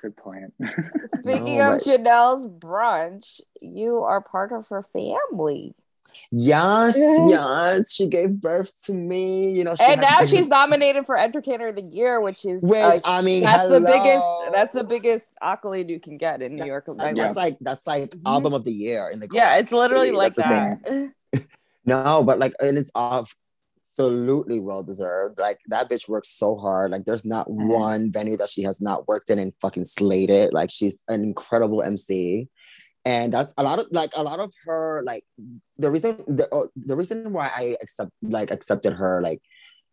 [0.00, 0.52] Good point.
[1.16, 5.74] Speaking No, of but- Janelle's brunch, you are part of her family.
[6.30, 9.52] Yes, yes, she gave birth to me.
[9.52, 12.62] You know, she and now been- she's nominated for Entertainer of the Year, which is
[12.62, 16.56] Which uh, I mean, that's the biggest that's the biggest accolade you can get in
[16.56, 16.84] New York.
[16.86, 17.16] That- Nightlife.
[17.16, 18.22] That's like that's like Mhm.
[18.26, 20.48] album of the year in the yeah, it's literally like That's
[20.84, 21.44] the the that.
[21.84, 25.38] No, but like, and it's absolutely well deserved.
[25.38, 26.90] Like that bitch works so hard.
[26.90, 27.68] Like there's not Mhm.
[27.68, 30.52] one venue that she has not worked in and fucking slayed it.
[30.52, 32.48] Like she's an incredible MC.
[33.04, 35.24] And that's a lot of like a lot of her like
[35.76, 39.42] the reason the, oh, the reason why I accept like accepted her like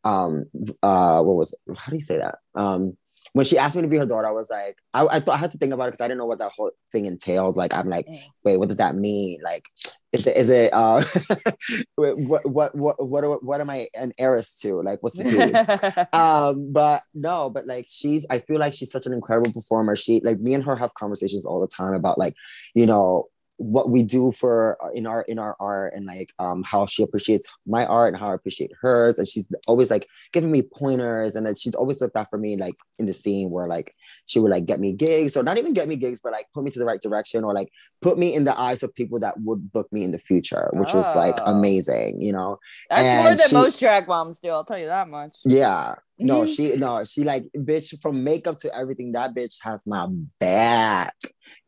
[0.03, 0.45] um
[0.83, 1.59] uh what was it?
[1.75, 2.95] how do you say that um
[3.33, 5.37] when she asked me to be her daughter I was like I, I thought I
[5.37, 7.57] had to think about it because I didn't know what that whole thing entailed.
[7.57, 8.07] Like I'm like
[8.43, 9.39] wait what does that mean?
[9.43, 9.65] Like
[10.11, 11.03] is it is it uh
[11.95, 14.81] what what what what what, what am I an heiress to?
[14.81, 16.09] Like what's the tea?
[16.17, 19.95] Um but no but like she's i feel like she's such an incredible performer.
[19.95, 22.35] She like me and her have conversations all the time about like
[22.73, 23.27] you know
[23.61, 27.03] what we do for uh, in our in our art and like um how she
[27.03, 31.35] appreciates my art and how I appreciate hers and she's always like giving me pointers
[31.35, 33.93] and she's always looked out for me like in the scene where like
[34.27, 36.63] she would like get me gigs or not even get me gigs but like put
[36.63, 37.69] me to the right direction or like
[38.01, 40.93] put me in the eyes of people that would book me in the future which
[40.93, 41.51] was like Oh.
[41.51, 44.49] amazing you know That's more And than she- most drag moms do.
[44.49, 45.37] I'll tell you that much.
[45.45, 45.95] yeah.
[46.19, 46.55] No, Mhm.
[46.55, 49.13] she no, she like bitch from makeup to everything.
[49.13, 50.07] That bitch has my
[50.39, 51.15] back.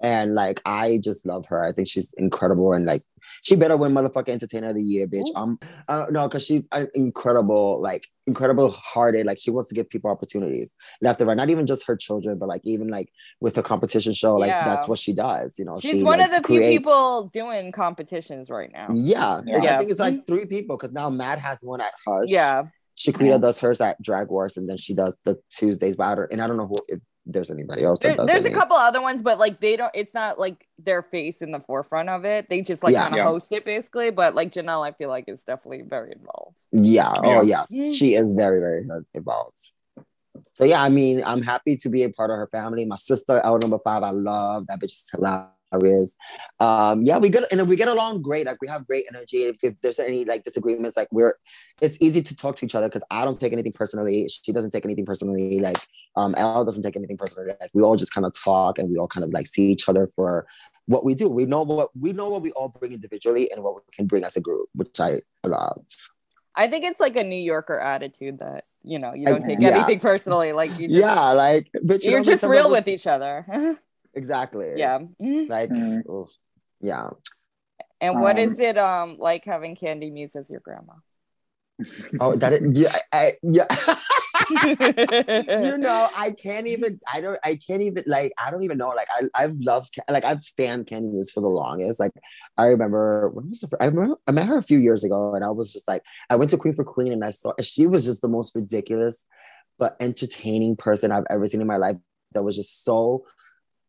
[0.02, 1.64] And like I just love her.
[1.64, 3.04] I think she's incredible and like
[3.44, 5.28] she better win motherfucking entertainer of the year, bitch.
[5.30, 5.36] Ooh.
[5.36, 9.26] Um uh, no, because she's an incredible, like incredible hearted.
[9.26, 11.38] Like she wants to give people opportunities left and right.
[11.38, 13.10] Not even just her children, but like even like
[13.40, 14.66] with her competition show, like Yeah.
[14.66, 15.56] that's what she does.
[15.58, 18.90] You know, She's she one like, of the few people doing competitions right now.
[18.94, 19.76] Yeah, Yeah.
[19.76, 22.26] I think it's like three people because now Matt has one at Hush.
[22.28, 22.64] Yeah.
[23.06, 23.38] Shequida Yeah.
[23.38, 25.96] does hers at Drag Wars, and then she does the Tuesdays.
[25.96, 28.00] But I don't, and I don't know who if there's anybody else.
[28.00, 29.92] There- That does there's a couple other ones, but like they don't.
[29.94, 32.48] It's not like their face in the forefront of it.
[32.50, 33.04] They just like Yeah.
[33.04, 33.26] kind of Yeah.
[33.26, 34.10] host it basically.
[34.10, 36.58] But like Janelle, I feel like is definitely very involved.
[36.72, 37.12] Yeah.
[37.16, 37.66] Oh, Yeah.
[37.70, 37.72] yes.
[37.74, 37.98] Mm.
[37.98, 38.84] She is very, very
[39.14, 39.60] involved.
[40.54, 42.86] So yeah, I mean, I'm happy to be a part of her family.
[42.86, 45.50] My sister, Elle number five, I love that bitch is hilarious.
[45.72, 46.18] Hilarious.
[46.60, 48.46] Um, yeah, we get and we get along great.
[48.46, 49.44] Like we have great energy.
[49.44, 51.36] If, if there's any like disagreements, like we're
[51.82, 54.28] it's easy to talk to each other because I don't take anything personally.
[54.30, 55.60] She doesn't take anything personally.
[55.60, 55.78] Like
[56.16, 57.54] um, Elle doesn't take anything personally.
[57.60, 59.88] Like we all just kind of talk and we all kind of like see each
[59.88, 60.46] other for
[60.86, 61.30] what we do.
[61.30, 64.24] We know what we know what we all bring individually and what we can bring
[64.24, 65.84] as a group, which I love.
[66.56, 69.70] I think it's like a New Yorker attitude that you know you don't take yeah.
[69.70, 70.52] anything personally.
[70.52, 73.46] Like you just, Yeah, like but you you're just real with each other.
[74.14, 74.74] exactly.
[74.78, 75.00] yeah.
[75.22, 75.50] Mhm.
[75.50, 76.10] Like Mm.
[76.10, 76.28] oof.
[76.82, 77.10] yeah.
[78.00, 80.94] And what Um, is it um like having Kandy Muse as your grandma?
[82.20, 83.66] Oh, that is, yeah, I, yeah.
[85.62, 87.00] you know, I can't even.
[87.12, 87.40] I don't.
[87.44, 88.04] I can't even.
[88.06, 88.90] Like, I don't even know.
[88.90, 89.96] Like, I, I've loved.
[90.10, 92.00] Like, I've stand Kandy Muse for the longest.
[92.00, 92.12] Like,
[92.58, 95.34] I remember when was the first, I remember I met her a few years ago,
[95.34, 97.88] and I was just like, I went to Queen for Queen, and I saw she
[97.88, 99.26] was just the most ridiculous
[99.80, 101.98] but entertaining person I've ever seen in my life.
[102.34, 103.26] That was just so.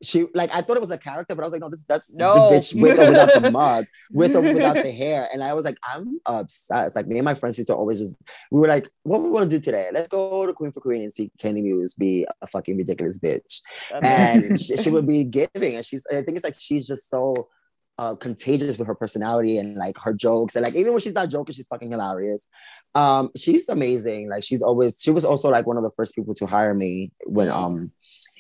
[0.03, 2.13] She like I thought it was a character, but I was like, no, this that's
[2.15, 2.51] No.
[2.51, 5.29] this bitch with or without the mug, with or without the hair.
[5.33, 6.97] And I was like, I'm obsessed.
[6.97, 8.17] Like me and my friends used to always just
[8.51, 9.89] we were like, what we want to do today?
[9.93, 13.61] Let's go to Queen for Queen and see Kandy Muse be a fucking ridiculous bitch.
[14.03, 17.49] And she, she would be giving, and she's I think it's like she's just so
[17.99, 21.29] uh, contagious with her personality and like her jokes, and like even when she's not
[21.29, 22.49] joking, she's fucking hilarious.
[22.95, 24.29] Um, she's amazing.
[24.31, 27.13] Like she's always she was also like one of the first people to hire me
[27.27, 27.93] when um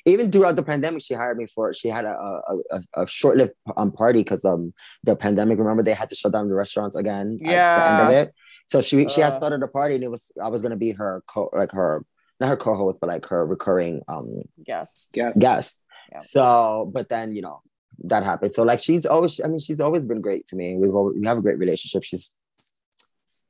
[0.05, 1.73] even throughout the pandemic, she hired me for.
[1.73, 2.11] She had a
[2.51, 4.73] a, a, a short-lived um, party because um
[5.05, 5.59] the pandemic.
[5.59, 8.35] Remember, they had to shut down the restaurants again at the end of it.
[8.67, 9.37] So she she had Uh.
[9.37, 12.03] started a party, and it was I was gonna be her co like her
[12.41, 15.39] not her co-host, but like her recurring um guest Yes.
[15.39, 15.85] guest.
[16.11, 16.19] Yeah.
[16.19, 17.63] So, but then you know
[18.05, 18.53] that happened.
[18.53, 20.75] So like she's always, I mean, she's always been great to me.
[20.77, 22.03] We've always, we have a great relationship.
[22.03, 22.31] She's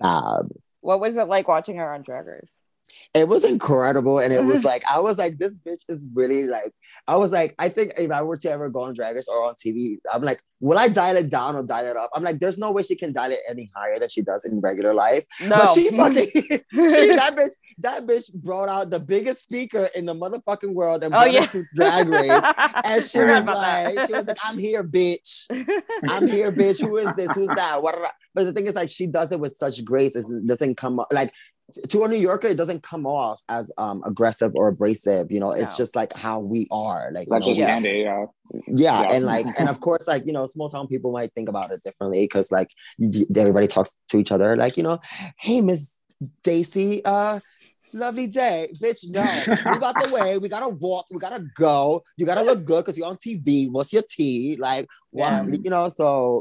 [0.03, 0.45] fab.
[0.81, 2.53] What was it like watching her on Drag Race?
[3.15, 6.73] It was incredible and it was like i was like this bitch is really like
[7.09, 9.45] i was like i think if i were to ever go on drag race or
[9.45, 12.39] on tv i'm like will i dial it down or dial it up i'm like
[12.39, 15.25] there's no way she can dial it any higher than she does in regular life
[15.49, 15.57] No.
[15.57, 20.15] but she fucking she, that bitch that bitch brought out the biggest speaker in the
[20.15, 21.45] motherfucking world and Oh, brought yeah.
[21.45, 23.95] it to drag race and she was about that.
[23.97, 25.47] like she was like i'm here bitch
[26.09, 26.81] I'm here, bitch.
[26.81, 27.31] Who is this?
[27.35, 27.83] Who's that?
[27.83, 27.95] What?
[28.35, 30.17] But the thing is, like, she does it with such grace.
[30.17, 31.33] It doesn't come o- like
[31.89, 32.49] to a New Yorker.
[32.49, 35.31] It doesn't come off as um aggressive or abrasive.
[35.33, 35.83] You know, it's No.
[35.83, 37.11] just like how we are.
[37.13, 37.79] Like, you know, Yeah.
[37.81, 38.03] kandy.
[38.05, 38.27] Yeah.
[38.69, 39.09] yeah, Yeah.
[39.15, 41.83] and like, and of course, like you know, small town people might think about it
[41.83, 42.71] differently because like
[43.37, 44.57] everybody talks to each other.
[44.57, 44.99] Like, you know,
[45.39, 45.93] hey, Miss
[46.43, 47.41] Daisy, uh.
[47.95, 49.05] Lovely day, bitch.
[49.11, 49.21] No,
[49.71, 50.39] we got the way.
[50.39, 51.05] We gotta walk.
[51.11, 52.03] We gotta go.
[52.17, 53.69] You gotta look good because you're on TV.
[53.71, 54.57] What's your tea?
[54.59, 55.45] Like, Yeah.
[55.45, 55.89] You know.
[55.91, 56.41] So,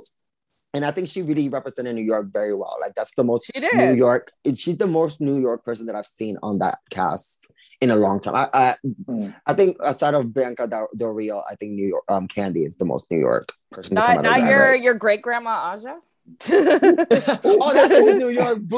[0.73, 2.77] and I think she really represented New York very well.
[2.79, 3.73] Like, that's the most She did.
[3.73, 4.31] New York.
[4.55, 8.19] She's the most New York person that I've seen on that cast in a long
[8.19, 8.35] time.
[8.35, 8.75] I I,
[9.07, 9.35] Mm.
[9.45, 12.75] I think outside of Bianca Del, Del Rio, I think New York um Kandy is
[12.77, 13.95] the most New York person.
[13.95, 15.97] Not not your your great grandma Aja.
[16.49, 18.59] oh, that is in New York.
[18.61, 18.77] Boo!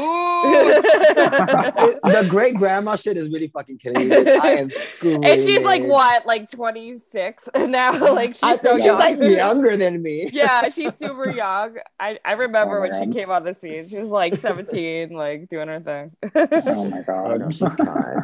[2.12, 4.16] The great grandma shit is really fucking killing me.
[4.16, 4.40] bitch.
[4.42, 7.92] I am and she's like what, like 26 now?
[8.14, 9.00] like she's I so she's young.
[9.00, 10.30] like younger than me.
[10.32, 11.76] yeah, she's super young.
[12.00, 13.88] I, I remember Oh my when she came on the scene.
[13.88, 16.12] She was like 17, like doing her thing.
[16.36, 17.40] Oh my Oh god.
[17.42, 18.24] no, she's kind.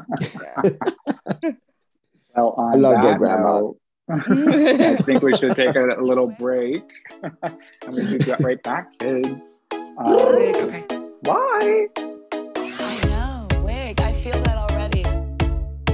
[2.35, 3.59] Well, I love that great grandma.
[3.59, 3.78] note,
[4.11, 4.19] I
[5.03, 6.83] think we should take a, a little break.
[7.21, 9.29] and we can get right back, kids.
[9.71, 10.83] Um, okay.
[11.21, 11.87] why?
[11.95, 13.47] I know.
[13.63, 14.01] Wig.
[14.01, 15.03] I feel that already.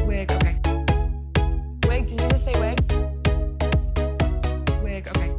[0.05, 0.57] Wig, okay.
[1.89, 2.07] Wig.
[2.07, 2.79] Did you just say wig?
[4.81, 5.31] Wig, okay.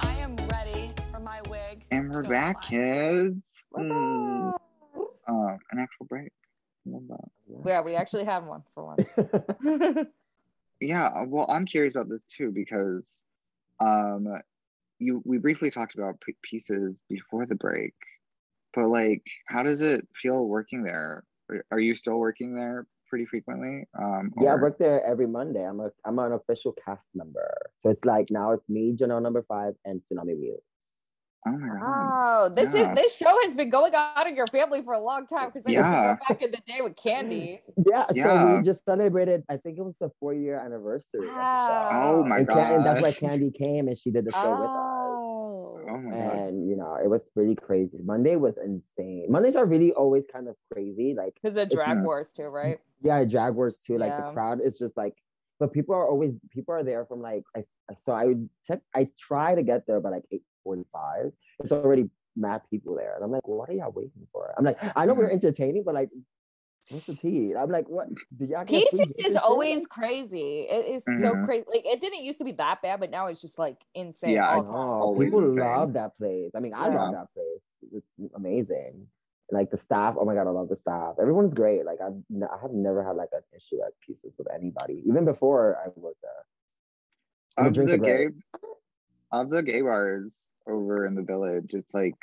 [0.00, 1.84] I am ready for my wig.
[1.92, 3.40] And we're back, flying.
[3.40, 3.62] kids.
[3.72, 4.52] Mm,
[5.28, 6.32] um, an actual break.
[6.86, 7.28] Love that.
[7.64, 10.08] yeah, we actually had one for one.
[10.80, 13.20] Yeah, well, I'm curious about this too because
[13.80, 14.28] um
[14.98, 17.94] you we briefly talked about p- pieces before the break.
[18.74, 21.24] But like how does it feel working there?
[21.70, 23.84] Are- you still working there pretty frequently?
[23.98, 25.64] Um Yeah, I work there every Monday.
[25.64, 27.48] I'm a I'm an official cast member.
[27.80, 30.62] So it's like now it's me, Janelle number five, and Tsunami Wheel.
[31.46, 31.80] Oh my god.
[31.82, 32.90] Oh, this Yeah.
[32.90, 35.64] is this show has been going on in your family for a long time because
[35.66, 37.60] I used to go back in the day with Kandy.
[37.86, 39.44] Yeah, so we just celebrated.
[39.48, 41.28] I think it was the four year anniversary Wow.
[41.28, 41.90] of the show.
[41.92, 42.70] Oh my god!
[42.72, 43.12] And that's why.
[43.12, 44.52] Kandy came and she did the show Oh.
[45.88, 46.36] Oh my with us.
[46.36, 46.48] god.
[46.48, 47.98] And you know, it was pretty crazy.
[48.02, 49.26] Monday was insane.
[49.30, 51.14] Mondays are really always kind of crazy.
[51.16, 52.78] Like Because of drag wars too, right?
[53.02, 53.98] yeah, drag wars too.
[53.98, 54.26] Like Yeah.
[54.26, 55.14] the crowd is just like,
[55.60, 57.64] but people are always people are there from like I
[58.04, 58.80] so I would check.
[58.94, 61.32] I try to get there by like eight forty five.
[61.60, 64.52] It's already mad people there, and I'm like, what are y'all waiting for?
[64.58, 65.34] I'm like, I know we're Mhm.
[65.38, 66.10] entertaining, but like,
[66.88, 67.52] What's the tea?
[67.52, 68.06] I'm like, what?
[68.38, 69.42] Do y'all get Pieces free is shit?
[69.42, 70.60] always crazy.
[70.70, 71.44] It is so Mhm.
[71.44, 71.64] crazy.
[71.66, 74.34] Like it didn't used to be that bad, but now it's just like insane.
[74.34, 75.16] Yeah, I know.
[75.18, 75.58] People insane.
[75.58, 76.52] love that place.
[76.54, 76.94] I mean, I Yeah.
[76.94, 77.60] love that place.
[77.92, 79.08] It's amazing.
[79.50, 80.14] Like the staff.
[80.16, 81.16] Oh my god, I love the staff.
[81.20, 81.84] Everyone's great.
[81.84, 85.24] Like I've n- I have never had like an issue at pieces with anybody, even
[85.24, 87.66] before I worked there.
[87.66, 88.28] Of drinks the gay
[89.32, 92.14] of the gay bars over in the village, it's like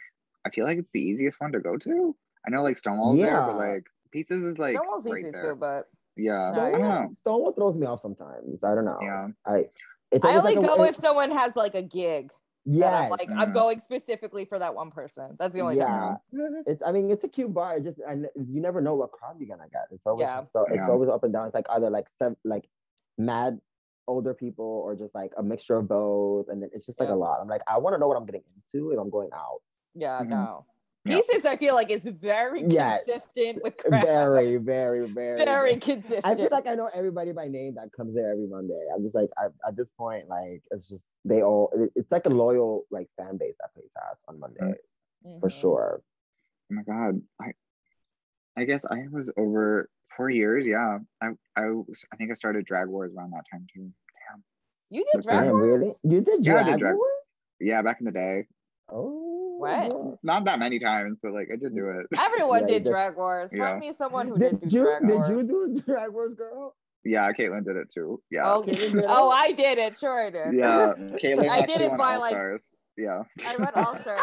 [0.45, 2.15] I feel like it's the easiest one to go to.
[2.45, 5.53] I know like Stonewall's there, but like Pieces is like Stonewall's right easy there.
[5.53, 6.75] too, but Yeah, Nice.
[6.75, 6.87] I don't know.
[6.89, 8.63] Stonewall, Stonewall throws me off sometimes.
[8.63, 8.99] I don't know.
[9.01, 9.27] Yeah.
[9.45, 9.65] I.
[10.11, 12.29] It's I only like a- go if someone has like a gig.
[12.65, 13.01] Yeah.
[13.01, 13.53] I'm like I'm Mhm.
[13.53, 15.35] going specifically for that one person.
[15.39, 15.87] That's the only yeah.
[15.87, 16.17] time.
[16.67, 16.81] It's.
[16.85, 17.77] I mean, it's a cute bar.
[17.77, 17.99] It just.
[18.07, 19.87] And you never know what crowd you're gonna get.
[19.91, 20.21] It's always.
[20.27, 20.43] Yeah.
[20.53, 20.87] so, it's Yeah.
[20.89, 21.45] always up and down.
[21.47, 22.69] It's like either like sev- like
[23.17, 23.59] mad
[24.07, 27.15] older people or just like a mixture of both, and then it's just like Yeah.
[27.15, 27.39] a lot.
[27.41, 29.61] I'm like, I want to know what I'm getting into if I'm going out.
[29.95, 30.27] Yeah, Mhm.
[30.29, 30.65] no.
[31.05, 31.17] Yeah.
[31.17, 32.99] Pieces I feel like is very Yeah.
[32.99, 34.05] consistent with crowds.
[34.05, 36.25] Very, very, very, very consistent.
[36.25, 38.87] I feel like I know everybody by name that comes there every Monday.
[38.93, 41.69] I'm just like, I, at this point, like it's just they all.
[41.75, 44.77] it- It's like a loyal like fan base that plays has on Mondays
[45.41, 45.51] for Mhm.
[45.51, 46.01] sure.
[46.71, 47.21] Oh my god.
[47.39, 47.53] I
[48.55, 50.97] I guess I was over four years, yeah.
[51.21, 53.81] I I was, I think I started Drag Wars around that time too.
[54.31, 54.43] Damn.
[54.89, 55.51] You did That's drag right.
[55.51, 55.81] Wars?
[55.81, 55.93] really?
[56.03, 57.11] You did Yeah, did drag- Wars?
[57.59, 58.45] Yeah, back in the day.
[58.91, 60.17] Oh, What?
[60.23, 62.05] Not that many times, but like I did do it.
[62.19, 62.89] Everyone Yeah, did did.
[62.91, 63.51] drag wars.
[63.53, 63.71] Yeah.
[63.71, 64.83] Find me someone who did, Did do you?
[64.83, 65.29] drag Did wars.
[65.29, 65.43] you
[65.75, 66.75] do drag wars, girl?
[67.05, 68.21] Yeah, Caitlin did it too.
[68.31, 68.43] Yeah.
[68.53, 69.05] Oh, Caitlin did oh, it?
[69.09, 69.97] oh, I did it.
[69.97, 70.53] Sure, I did.
[70.53, 70.93] Yeah.
[71.21, 72.69] Caitlin I did it by, like- Stars.
[72.97, 73.23] Yeah.
[73.47, 74.19] I went all stars.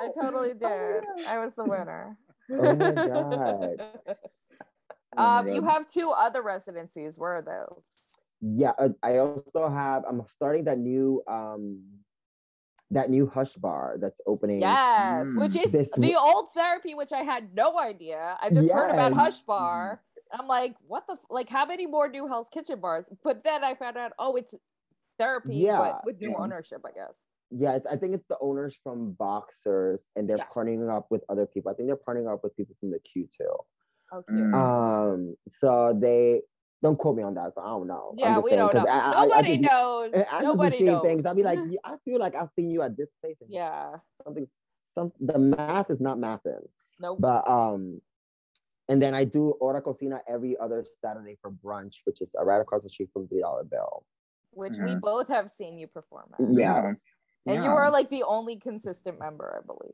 [0.00, 1.04] I totally oh, did.
[1.06, 2.16] Oh, I was the winner.
[2.50, 4.16] Oh my god.
[5.18, 7.18] Oh um, you have two other residencies.
[7.18, 7.82] Where are those?
[8.40, 10.04] Yeah, uh, I also have.
[10.08, 11.82] I'm starting that new um,
[12.90, 14.60] that new Hush Bar that's opening.
[14.60, 15.40] Yes, mm.
[15.40, 15.60] which hmm.
[15.60, 15.90] is this...
[15.96, 18.36] the old therapy, which I had no idea.
[18.40, 18.72] I just yes.
[18.72, 20.00] heard about Hush Bar.
[20.32, 21.18] I'm like, what the f-?
[21.30, 21.48] like?
[21.48, 23.08] How many more new Hell's Kitchen bars?
[23.24, 24.54] But then I found out, oh, it's
[25.18, 26.36] therapy, yeah, with new yeah.
[26.38, 27.16] ownership, I guess.
[27.50, 30.46] Yeah, I think it's the owners from Boxers, and they're yes.
[30.54, 31.72] partnering up with other people.
[31.72, 33.38] I think they're partnering up with people from the Q2.
[34.14, 34.32] Okay.
[34.32, 34.54] Mm.
[34.54, 36.40] Um, so they
[36.82, 37.52] don't quote me on that.
[37.54, 38.14] So I don't know.
[38.16, 38.86] Yeah, we don't know.
[38.86, 40.12] I, I, Nobody I knows.
[40.30, 41.04] I, Nobody just be knows.
[41.04, 41.26] Eh, things.
[41.26, 43.36] I'll be like, I feel like I've seen you at this place.
[43.48, 43.96] yeah.
[44.24, 44.46] Something.
[44.94, 46.66] Some the math is not mathing.
[47.00, 47.18] Nope.
[47.20, 48.00] But um,
[48.88, 52.82] and then I do Ora Cocina every other Saturday for brunch, which is right across
[52.82, 54.04] the street from Three Dollar Bill.
[54.52, 54.84] Which yeah.
[54.84, 55.00] we mm-hmm.
[55.00, 56.46] both have seen you perform at.
[56.50, 56.92] Yeah.
[57.46, 57.64] And yeah.
[57.64, 59.92] you are like the only consistent member, I believe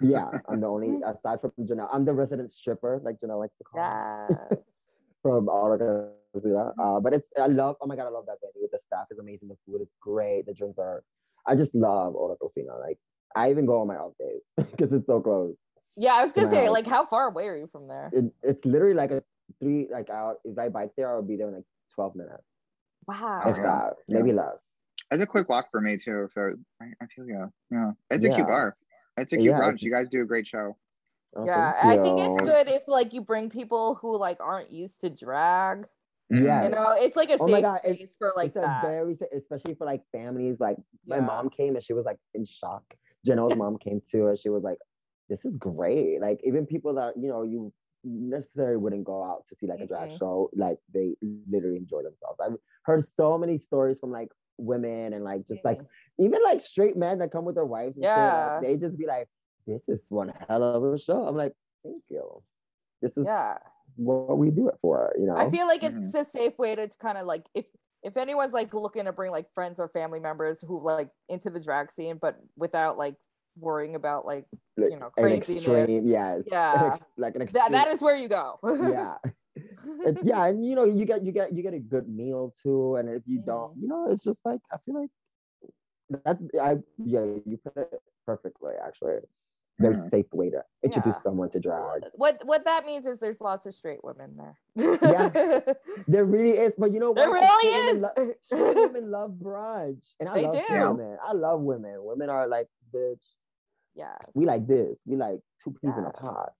[0.00, 0.30] yeah.
[0.48, 1.88] I'm the only aside from Janelle.
[1.92, 3.80] I'm the resident stripper, like Janelle likes to call
[4.28, 4.36] me.
[4.50, 4.58] Yes.
[5.22, 5.78] from Hora
[6.34, 6.72] Cocina.
[6.78, 7.76] Uh, but it's I love.
[7.80, 8.68] Oh my god, I love that venue.
[8.72, 9.48] The staff is amazing.
[9.48, 10.46] The food is great.
[10.46, 11.04] The drinks are.
[11.46, 12.76] I just love Hora Cocina.
[12.80, 12.98] Like
[13.36, 15.54] I even go on my off days because it's so close.
[15.96, 16.72] yeah, I was gonna say, Wow.
[16.72, 18.10] like, how far away are you from there?
[18.12, 19.22] It, it's literally like a
[19.60, 19.88] three.
[19.90, 21.64] Like out if I bike there, I'll be there in like
[21.94, 22.42] twelve minutes.
[23.06, 23.42] Wow.
[23.46, 23.62] If Okay.
[23.62, 24.18] that, Yeah.
[24.18, 24.56] maybe less.
[25.10, 26.28] It's a quick walk for me too.
[26.32, 27.46] So I, I feel yeah.
[27.70, 27.90] Yeah.
[28.10, 28.34] It's a Yeah.
[28.34, 28.76] cute bar.
[29.16, 29.68] It's a cute Yeah, brunch.
[29.74, 30.76] it's- You guys do a great show.
[31.34, 35.00] Oh, yeah, I think it's good if like you bring people who like aren't used
[35.00, 35.86] to drag.
[36.32, 36.44] Mm-hmm.
[36.44, 36.64] Yeah.
[36.64, 38.82] You know, it's like a Oh safe my God, it's- for like it's a that.
[38.82, 40.60] very, especially for like families.
[40.60, 41.22] Like my Yeah.
[41.22, 42.84] mom came and she was like in shock.
[43.26, 44.78] Janelle's mom came too, and she was like,
[45.30, 47.72] "This is great." Like even people that you know you
[48.04, 50.18] necessarily wouldn't go out to see like a drag Mhm.
[50.18, 51.16] show, like they
[51.50, 52.38] literally enjoy themselves.
[52.40, 55.86] I've heard so many stories from like women and like just like Mhm.
[56.18, 57.96] even like straight men that come with their wives.
[57.96, 58.54] And shit, Yeah.
[58.54, 59.28] like, they just be like,
[59.66, 62.42] "This is one hell of a show." I'm like, "Thank you."
[63.00, 63.58] This is yeah.
[63.96, 65.36] what we do it for, you know.
[65.36, 67.66] I feel like it's a safe way to kind of like if
[68.02, 71.60] if anyone's like looking to bring like friends or family members who like into the
[71.60, 73.16] drag scene, but without like
[73.58, 75.66] worrying about like like, you know, craziness.
[75.66, 76.96] extreme, yes, Yeah.
[77.16, 77.62] like an extreme.
[77.62, 78.58] that that is where you go.
[78.64, 79.16] yeah,
[80.06, 82.96] It- yeah, and you know, you get you get you get a good meal too,
[82.96, 83.46] and if you Mm-hmm.
[83.50, 85.10] don't, you know, it's just like I feel like
[86.24, 89.16] that's I yeah, you put it perfectly actually.
[89.80, 90.10] Very Mhm.
[90.10, 91.22] safe way to introduce Yeah.
[91.22, 92.02] someone to drag.
[92.14, 94.58] what what that means is there's lots of straight women there.
[94.76, 95.60] Yeah.
[96.06, 97.16] There really is, but you know what?
[97.16, 98.02] there really is.
[98.02, 98.34] lo-
[98.74, 100.74] women love brunch, and I They love do.
[100.90, 101.16] women.
[101.22, 101.94] I love women.
[102.04, 103.24] Women are like, bitch,
[103.94, 104.16] yeah.
[104.34, 105.00] we like this.
[105.06, 106.50] We like two peas in a pod.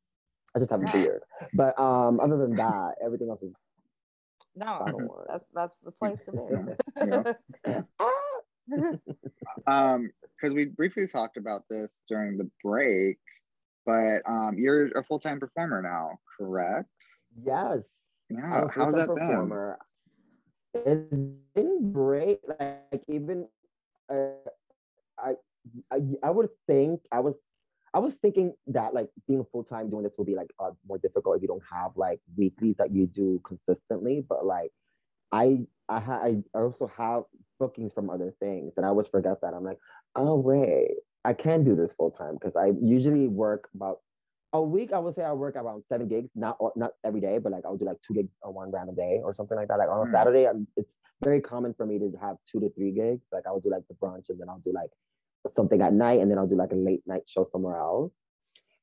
[0.55, 0.93] I just have a Yeah.
[0.93, 1.23] beard.
[1.55, 3.53] But um, other than that, everything else is
[4.55, 7.07] No, that's that's the place to be.
[7.67, 7.83] Yeah.
[7.99, 8.09] Ah!
[9.67, 13.19] Um, because we briefly talked about this during the break,
[13.85, 16.89] but um, you're a full time performer now, correct?
[17.45, 17.81] Yes.
[18.31, 18.67] Yeah.
[18.75, 19.75] How's that full-time been?
[20.75, 21.15] It's
[21.55, 22.41] been great.
[22.49, 23.47] Like even
[24.09, 24.31] uh,
[25.19, 25.35] I,
[25.91, 27.35] I I would think I was
[27.95, 30.99] I was thinking that like being full time doing this will be like uh, more
[30.99, 34.25] difficult if you don't have like weeklies that you do consistently.
[34.27, 34.73] But like,
[35.33, 37.25] I I ha- I also have
[37.61, 39.55] bookings from other things, and I always forget that.
[39.55, 39.79] I'm like,
[40.17, 40.93] oh wait,
[41.25, 44.01] I can do this full time because I usually work about
[44.55, 44.93] a week.
[44.93, 47.77] I would say I work around seven gigs, not not every day, but like I'll
[47.77, 49.79] do like two gigs on one random day or something like that.
[49.79, 50.13] Like on a Mm.
[50.13, 53.27] Saturday, I'm, it's very common for me to have two to three gigs.
[53.33, 54.91] Like I will do like the brunch, and then I'll do like
[55.51, 58.13] something at night, and then I'll do like a late night show somewhere else.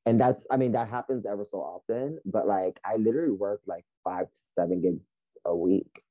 [0.06, 2.18] And that's, I mean, that happens ever so often.
[2.24, 5.04] But like, I literally work like five to seven gigs
[5.44, 6.02] a week.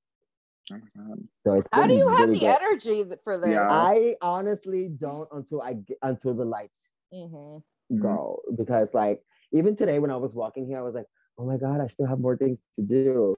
[0.71, 1.27] Oh my god.
[1.41, 2.61] So it's How do been you have the good.
[2.61, 3.49] energy for this?
[3.49, 3.67] Yeah.
[3.69, 6.73] I honestly don't until I get until the lights
[7.13, 7.63] Mhm.
[7.91, 7.99] Mhm.
[7.99, 11.07] go because like even today when I was walking here, I was like,
[11.39, 13.35] oh my god, I still have more things to do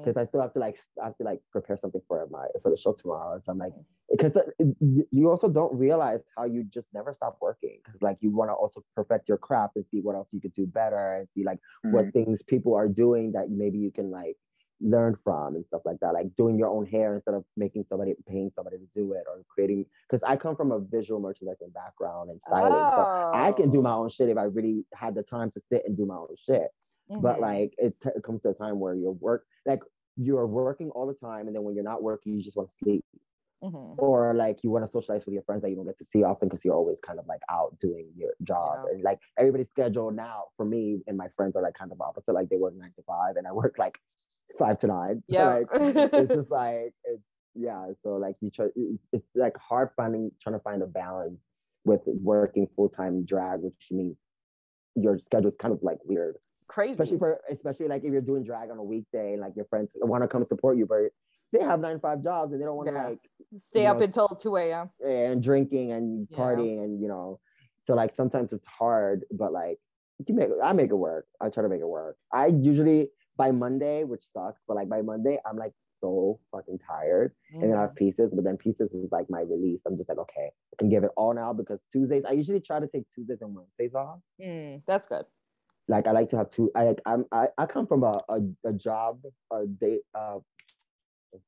[0.00, 2.70] because I still have to like I have to like prepare something for my for
[2.70, 3.40] the show tomorrow.
[3.44, 3.84] So I'm like, Mhm.
[4.10, 4.32] because
[5.10, 8.54] you also don't realize how you just never stop working because like you want to
[8.54, 11.58] also perfect your craft and see what else you could do better and see like
[11.82, 12.12] what Mhm.
[12.12, 14.36] things people are doing that maybe you can like
[14.84, 18.14] learn from and stuff like that like doing your own hair instead of making somebody
[18.26, 22.30] paying somebody to do it or creating because i come from a visual merchandising background
[22.30, 24.02] and styling so i can do my Oh.
[24.02, 26.68] own shit if i really had the time to sit and do my own shit
[27.20, 27.40] but Mhm.
[27.40, 29.80] like it, t- it comes to a time where you're work like
[30.16, 32.76] you're working all the time and then when you're not working you just want to
[32.76, 33.04] sleep
[33.62, 33.94] Mhm.
[33.98, 36.22] or like you want to socialize with your friends that you don't get to see
[36.24, 38.92] often because you're always kind of like out doing your job Yeah.
[38.94, 42.32] and like everybody's schedule now for me and my friends are like kind of opposite
[42.32, 43.98] like they work nine to five and i work like
[44.58, 45.54] five to nine Yeah.
[45.54, 45.66] like
[46.12, 47.22] it's just like it's
[47.54, 48.66] yeah so like you try
[49.12, 51.40] it's, like hard finding trying to find a balance
[51.84, 54.16] with working full-time drag which means
[54.94, 56.36] your schedule's kind of like weird
[56.72, 56.92] Crazy.
[56.92, 59.92] especially for especially like if you're doing drag on a weekday and like your friends
[60.00, 61.00] want to come support you but
[61.52, 63.08] they have nine to five jobs and they don't want to Yeah.
[63.08, 63.18] like
[63.58, 64.90] Stay up know, until 2 a.m.
[65.04, 66.38] and drinking and Yeah.
[66.38, 67.40] partying and you know
[67.86, 69.78] so like sometimes it's hard but like
[70.26, 73.50] you make i make it work i try to make it work i usually by
[73.50, 77.82] monday which sucks but like by monday i'm like so fucking tired and then i
[77.82, 80.88] have pieces but then pieces is like my release i'm just like okay i can
[80.88, 84.18] give it all now because tuesdays i usually try to take tuesdays and wednesdays off
[84.40, 85.24] Mm, that's good.
[85.88, 86.70] Like I like to have two.
[86.74, 89.20] I like I'm I, I come from a, a, a job
[89.52, 90.38] a day uh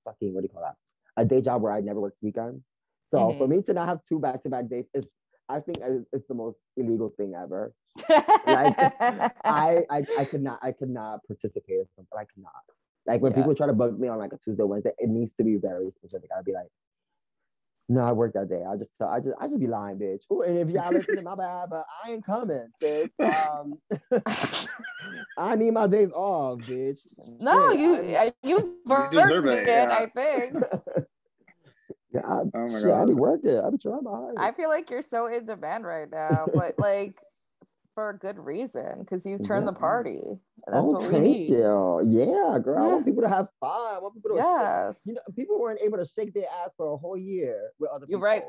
[0.04, 0.76] fucking what do you call that
[1.16, 2.62] a day job where I never worked weekends.
[3.02, 5.06] So for me to not have two back to back days is
[5.48, 5.78] I think
[6.12, 7.72] it's the most illegal thing ever.
[8.46, 8.74] like
[9.44, 12.18] I, I I could not I could not participate in something.
[12.18, 12.52] I could not.
[13.06, 13.36] Like when Yeah.
[13.38, 15.90] people try to bug me on like a Tuesday Wednesday, it needs to be very
[15.98, 16.30] specific.
[16.36, 16.68] I'd be like.
[17.88, 18.62] No, I worked that day.
[18.66, 20.22] I just, I just, I just be lying, bitch.
[20.32, 23.10] Ooh, and if y'all listen, to my bad, but I ain't coming, sis.
[23.22, 23.78] Um,
[25.36, 27.00] I need my days off, bitch.
[27.40, 28.76] no, Shit, you I- uh, you
[29.10, 29.88] deserve earned it, it, yeah.
[29.90, 30.54] I think.
[32.12, 33.14] yeah, I, Oh my shit, I be God.
[33.16, 33.58] working.
[33.60, 34.40] I be trying my hardest.
[34.40, 37.16] I feel like you're so in demand right now, but like
[37.94, 40.20] for a good reason because you turn the party.
[40.66, 41.50] That's oh, what we thank need.
[41.50, 42.00] you.
[42.04, 42.78] Yeah, girl.
[42.78, 43.94] I want people to have fun.
[43.94, 44.36] I want people to.
[44.36, 45.00] shake- Yes.
[45.06, 48.06] You know, people weren't able to shake their ass for a whole year with other
[48.06, 48.20] people.
[48.20, 48.42] You're right.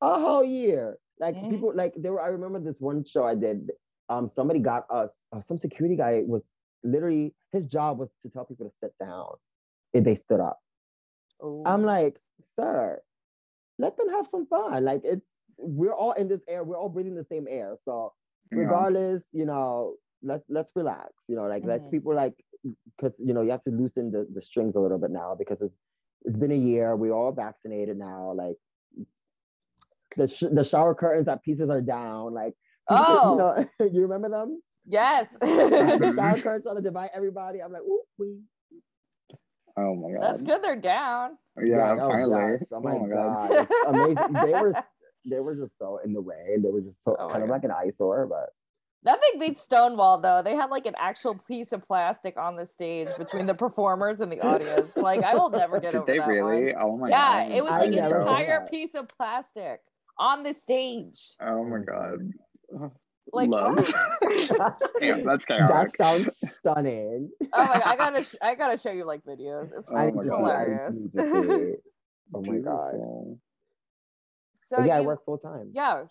[0.00, 0.98] A whole year.
[1.18, 1.50] Like Mhm.
[1.50, 2.20] people, like there were.
[2.20, 3.70] I remember this one show I did.
[4.08, 5.10] Um, somebody got us.
[5.32, 6.42] Uh, some security guy was
[6.82, 9.26] literally his job was to tell people to sit down
[9.92, 10.58] if they stood up.
[11.66, 12.20] I'm like,
[12.58, 13.00] sir,
[13.78, 14.84] let them have some fun.
[14.84, 15.24] Like it's
[15.58, 17.76] we're all in this air, we're all breathing the same air.
[17.84, 18.12] So
[18.52, 18.58] Yeah.
[18.58, 21.12] regardless, you know, let's let's relax.
[21.28, 21.90] You know, like let's Mhm.
[21.90, 22.34] people like
[22.96, 25.60] because you know you have to loosen the, the strings a little bit now because
[25.60, 25.76] it's
[26.24, 26.96] it's been a year.
[26.96, 28.32] We're all vaccinated now.
[28.32, 28.56] Like
[30.16, 32.32] the sh- the shower curtains that pieces are down.
[32.34, 32.54] Like
[32.88, 33.30] Oh.
[33.32, 34.62] you know, you remember them?
[34.86, 35.36] yes.
[35.40, 37.60] the shower curtains trying to divide everybody.
[37.60, 38.38] I'm like, ooh, we.
[39.76, 40.22] Oh my god.
[40.22, 40.62] That's good.
[40.62, 41.36] They're down.
[41.62, 42.58] Yeah, oh finally.
[42.58, 43.68] gosh, Oh Oh my, my god, god.
[43.88, 44.34] amazing.
[44.34, 44.74] They were
[45.24, 46.56] they were just so in the way.
[46.58, 47.54] They were just so Oh kind of God.
[47.54, 48.50] like an eyesore, but
[49.04, 50.40] Nothing beats Stonewall though.
[50.42, 54.32] They had like an actual piece of plastic on the stage between the performers and
[54.32, 54.96] the audience.
[54.96, 56.72] Like I will never get Did over they that really?
[56.72, 56.82] one.
[56.82, 57.52] Oh my Yeah, god.
[57.52, 59.80] it was I like an entire piece of plastic
[60.18, 61.34] on the stage.
[61.40, 62.30] Oh my god.
[63.30, 63.76] Like Love.
[65.00, 66.28] Damn, that's that sounds
[66.60, 67.30] stunning.
[67.52, 67.82] Oh my!
[67.84, 69.70] I gotta, sh- I gotta show you like videos.
[69.76, 70.22] It's Oh my need God.
[70.24, 70.30] see it.
[70.30, 70.94] I hilarious.
[70.94, 71.82] need to see it.
[72.34, 72.94] Oh my god.
[74.76, 74.82] Beautiful.
[74.82, 75.70] so But yeah, I work full time.
[75.72, 76.04] Yeah,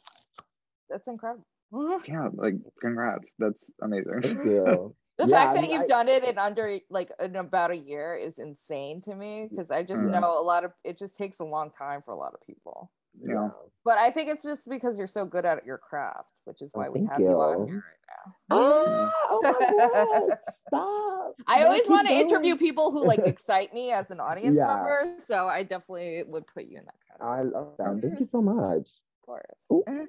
[0.89, 1.45] that's incredible.
[2.07, 3.31] Yeah, like congrats.
[3.39, 4.21] That's amazing.
[4.21, 4.95] Thank you.
[5.17, 7.75] Yeah, fact I that mean, you've I- done it in under like in about a
[7.75, 10.11] year is insane to me because I just Mhm.
[10.21, 12.91] know a lot of it just takes a long time for a lot of people.
[13.21, 13.49] Yeah.
[13.85, 16.79] But I think it's just because you're so good at your craft, which is Oh,
[16.79, 17.27] why we have you.
[17.39, 18.33] on here right now.
[18.49, 20.37] Ah, oh my god!
[20.39, 21.35] Stop.
[21.47, 24.67] I No, always want to interview people who like excite me as an audience Yeah.
[24.67, 27.39] member, so I definitely would put you in that category.
[27.39, 27.99] I love that.
[28.01, 28.87] Thank you so much.
[28.87, 29.59] Of course.
[29.71, 29.83] Ooh.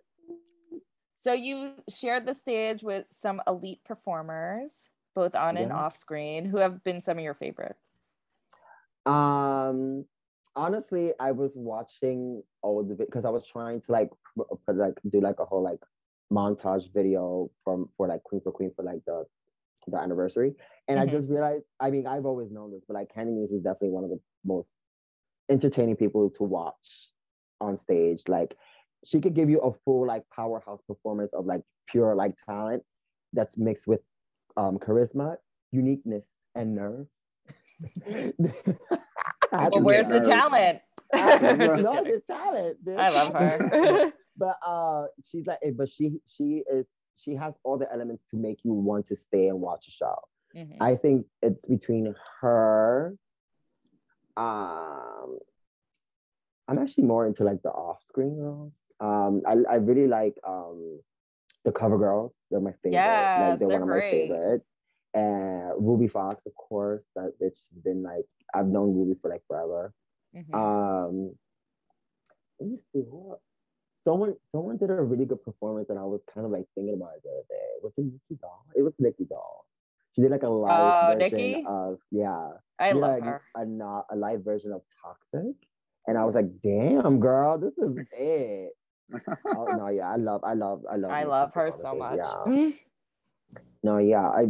[1.16, 6.58] So you shared the stage with some elite performers, both on and off screen, who
[6.58, 7.88] have been some of your favorites.
[9.06, 10.04] Um,
[10.56, 14.10] honestly, I was watching all the because I was trying to like
[14.66, 15.80] put like do like a whole like
[16.32, 19.24] montage video from for like Queen for Queen for like the
[19.86, 20.54] the anniversary,
[20.88, 21.02] and Mhm.
[21.02, 21.64] I just realized.
[21.80, 24.20] I mean, I've always known this, but like Kandy Muse is definitely one of the
[24.44, 24.76] most
[25.50, 27.10] entertaining people to watch
[27.60, 28.22] on stage.
[28.28, 28.56] Like,
[29.04, 32.82] she could give you a full like powerhouse performance of like pure like talent
[33.32, 34.00] that's mixed with
[34.56, 35.36] um charisma,
[35.72, 36.24] uniqueness,
[36.54, 37.06] and nerve.
[39.54, 40.80] I Well, where's the talent?
[41.12, 42.84] I- no, it's talent.
[42.84, 42.98] bitch.
[42.98, 44.12] I love her.
[44.36, 46.86] but uh, she's like, but she she is
[47.16, 50.16] she has all the elements to make you want to stay and watch a show.
[50.56, 50.76] Mhm.
[50.80, 53.16] I think it's between her.
[54.36, 55.38] Um,
[56.66, 58.72] I'm actually more into like the off-screen girls.
[59.00, 61.00] Um, I I really like um
[61.64, 62.36] the cover girls.
[62.50, 62.92] They're my favorite.
[62.92, 64.60] Yes, like, they're, they're one of my great.
[65.14, 67.02] And Ruby Fox, of course.
[67.14, 69.92] That bitch has been like I've known Ruby for like forever.
[70.34, 70.54] Mhm.
[70.54, 71.34] Um,
[72.60, 73.40] let me see what
[74.04, 77.12] someone someone did a really good performance, and I was kind of like thinking about
[77.16, 77.68] it the other day.
[77.82, 78.64] Was it Nikki Doll?
[78.74, 79.66] It was Nikki Doll.
[80.14, 81.64] She did like a live Oh, version Nikki?
[81.66, 82.50] of yeah.
[82.78, 83.42] I did, love like, her.
[83.56, 85.56] A, not a live version of Toxic,
[86.06, 88.72] and I was like, damn, girl, this is it.
[89.46, 91.10] oh no, yeah, I love, I love, I love.
[91.10, 92.18] I Nikki's love her so much.
[92.18, 92.70] Yeah.
[93.82, 94.46] No, yeah, I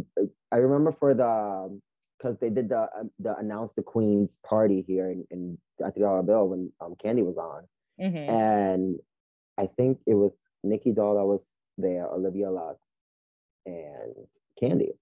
[0.53, 1.80] I remember for the
[2.18, 6.01] because they did the um, the announce the Queen's party here in, in at the
[6.01, 7.64] Dollar Bill when um, Kandy was on,
[8.01, 8.28] Mhm.
[8.28, 9.01] and
[9.59, 10.32] I think it was
[10.62, 11.40] Nikki Doll that was
[11.78, 12.78] there, Olivia Lux,
[13.66, 14.14] and
[14.62, 14.92] Kandy,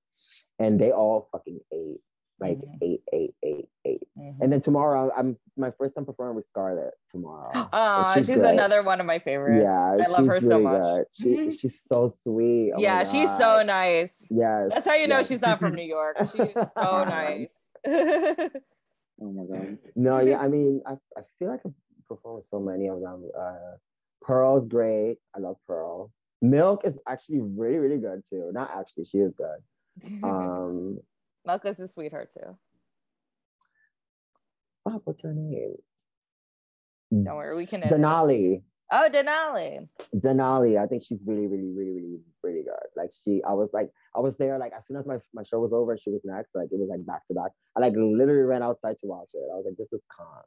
[0.58, 2.00] and they all fucking ate
[2.42, 2.78] like Mhm.
[2.82, 4.08] ate, ate, ate, ate.
[4.18, 4.36] Mhm.
[4.40, 7.52] And then tomorrow, I'm my first time performing with Scarlett tomorrow.
[7.72, 9.62] Oh, And she's, another one of my favorites.
[9.64, 10.82] Yeah, I love she's her so really much.
[10.82, 11.06] good.
[11.12, 12.72] She, she's so sweet.
[12.74, 14.26] Oh yeah, she's so nice.
[14.30, 14.70] Yes.
[14.74, 16.18] That's how you know she's not from New York.
[16.18, 17.52] She's so nice.
[19.20, 19.78] Oh my god.
[19.94, 21.74] No, yeah, I mean, I, I feel like I've
[22.08, 23.30] performed with so many of them.
[23.38, 23.76] Uh,
[24.20, 25.18] Pearl's great.
[25.36, 26.10] I love Pearl.
[26.40, 28.50] Milk is actually really, really good too.
[28.52, 29.60] Not actually, she is good.
[30.24, 30.98] Um,
[31.46, 32.56] Milka's a sweetheart too.
[34.84, 35.76] fuck, what's her name?
[37.10, 37.82] Don't worry, we can.
[37.82, 38.62] Denali.
[38.90, 39.88] Oh, Denali.
[40.14, 40.78] Denali.
[40.82, 42.88] I think she's really, really, really, really, really good.
[42.96, 44.58] Like she, I was like, I was there.
[44.58, 46.54] Like as soon as my, my show was over, she was next.
[46.54, 47.52] Like it was like back to back.
[47.76, 49.48] I like literally ran outside to watch it.
[49.52, 50.42] I was like, this is calm.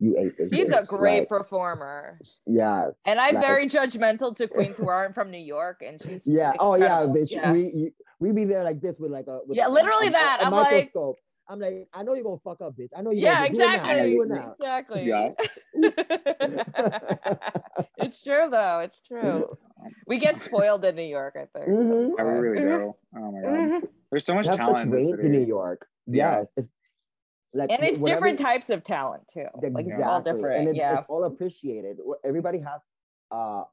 [0.00, 0.50] You ate this.
[0.52, 2.20] She's a great Like, performer.
[2.46, 2.92] yes.
[3.04, 6.52] And I'm Like, very judgmental to queens who aren't from New York, and she's Yeah.
[6.60, 7.14] Oh yeah, incredible.
[7.16, 7.32] bitch.
[7.32, 7.52] Yeah.
[7.52, 7.90] We you,
[8.20, 10.38] we be there like this with like a with Yeah, literally a- a- that.
[10.42, 11.18] a I'm like- microscope.
[11.50, 12.90] I'm like, I know you're gonna fuck up, bitch.
[12.94, 13.22] I know you.
[13.22, 14.54] yeah, gonna do it now.
[14.60, 15.04] exactly.
[15.04, 15.34] Do now.
[15.80, 16.28] Exactly.
[16.44, 16.68] Yeah.
[17.98, 18.80] it's true though.
[18.80, 19.48] It's true.
[20.06, 21.70] We get spoiled in New York, I think.
[21.70, 22.10] Mhm.
[22.18, 22.94] Yeah, we really do.
[23.16, 23.40] Oh my
[23.80, 23.82] god.
[24.10, 25.48] There's so much We have talent such in this range in New city.
[25.48, 25.86] York.
[26.06, 26.38] Yeah.
[26.40, 26.68] Yes, it's
[27.54, 29.46] like And it's whatever- different types of talent too.
[29.70, 30.58] Like it's all different.
[30.58, 30.98] and it's, yeah.
[30.98, 31.98] it's all appreciated.
[32.24, 32.80] Everybody has
[33.30, 33.64] uh,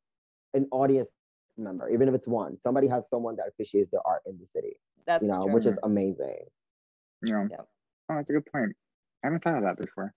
[0.53, 1.09] an audience
[1.57, 2.57] member, even if it's one.
[2.61, 4.78] Somebody has someone that appreciates their art in the city.
[5.05, 5.53] That's you know, true.
[5.53, 6.45] which is amazing.
[7.23, 7.45] Yeah.
[7.49, 7.67] Yep.
[8.09, 8.73] Oh, that's a good point.
[9.23, 10.13] I haven't thought of that before.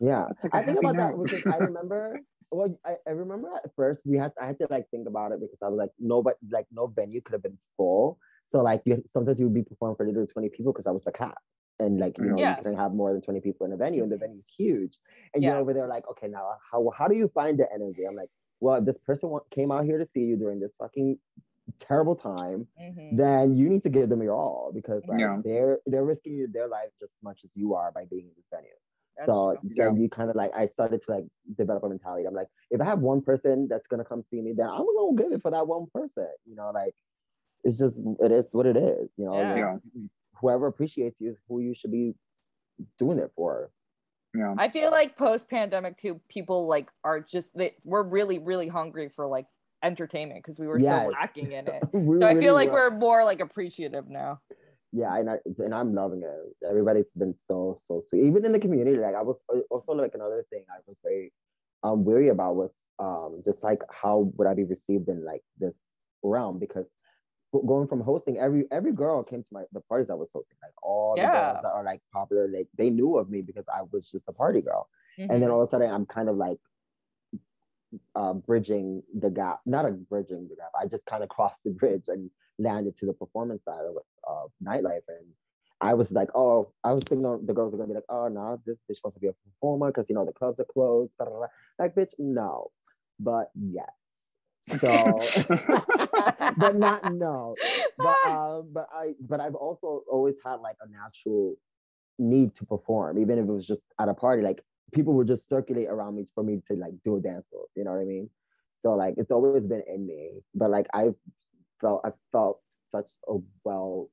[0.00, 2.20] Yeah, That's like a I think happy about that because I remember.
[2.52, 5.40] Well, I, I remember at first we had I had to like think about it
[5.40, 8.18] because I was like nobody like no venue could have been full.
[8.46, 11.04] So like you sometimes you would be performing for literally twenty people because I was
[11.04, 11.38] the cap.
[11.80, 12.50] And like you know Yeah.
[12.50, 14.98] you couldn't have more than twenty people in a venue, and the venue's huge.
[15.34, 15.50] And Yeah.
[15.50, 18.04] you're over there like, okay, now how how do you find the energy?
[18.06, 20.72] I'm like, well, if this person wants, came out here to see you during this
[20.78, 21.18] fucking
[21.78, 23.10] terrible time, Mhm.
[23.18, 25.36] then you need to give them your all because like Yeah.
[25.44, 28.46] they're they're risking their life just as much as you are by being in this
[28.52, 28.70] venue
[29.16, 29.60] That's so true.
[29.62, 31.24] then you kind of like I started to like
[31.56, 32.26] develop a mentality.
[32.26, 35.14] I'm like, if I have one person that's gonna come see me, then I'm gonna
[35.16, 36.28] give it for that one person.
[36.46, 36.94] You know, like
[37.64, 39.10] it's just it is what it is.
[39.16, 39.56] You know, Yeah.
[39.56, 39.78] Yeah.
[40.40, 42.14] Whoever appreciates you is who you should be
[42.98, 43.70] doing it for.
[44.34, 44.54] Yeah.
[44.58, 49.08] I feel like post pandemic too, people like are just they we're really, really hungry
[49.08, 49.46] for like
[49.82, 51.06] entertainment because we were Yes.
[51.06, 51.82] so lacking in it.
[51.92, 52.90] We So I really feel like were.
[52.90, 54.40] we're more like appreciative now.
[54.92, 56.66] yeah, and I and I'm loving it.
[56.68, 58.24] Everybody's been so so sweet.
[58.24, 61.32] Even in the community, like I was also like another thing I was very
[61.82, 65.74] um weary about was um just like how would I be received in like this
[66.22, 66.99] realm because go-
[67.66, 70.72] going from hosting every every girl came to my the parties I was hosting like
[70.82, 71.32] all the Yeah.
[71.32, 74.32] girls that are like popular like they knew of me because I was just a
[74.32, 74.88] party girl
[75.18, 75.52] and then Mhm.
[75.52, 76.58] all of a sudden I'm kind of like
[78.14, 80.70] uh, bridging the gap, not a bridging the gap.
[80.80, 84.52] I just kind of crossed the bridge and landed to the performance side of, of
[84.62, 85.02] nightlife.
[85.08, 85.26] And
[85.80, 88.60] I was like, oh, I was thinking the girls are gonna be like, oh no,
[88.64, 91.10] this bitch wants to be a performer because you know the clubs are closed.
[91.18, 91.46] blah, blah, blah.
[91.80, 92.70] Like, bitch, no.
[93.18, 93.90] But yes,
[94.68, 95.18] So,
[96.56, 97.54] but not no.
[97.98, 101.56] But um, but I but I've also always had like a natural
[102.18, 104.42] need to perform, even if it was just at a party.
[104.42, 107.66] Like people would just circulate around me for me to like do a dance move.
[107.74, 108.30] You know what I mean?
[108.82, 110.40] So like it's always been in me.
[110.54, 111.10] But like I
[111.80, 112.60] felt I felt
[112.92, 114.10] such a well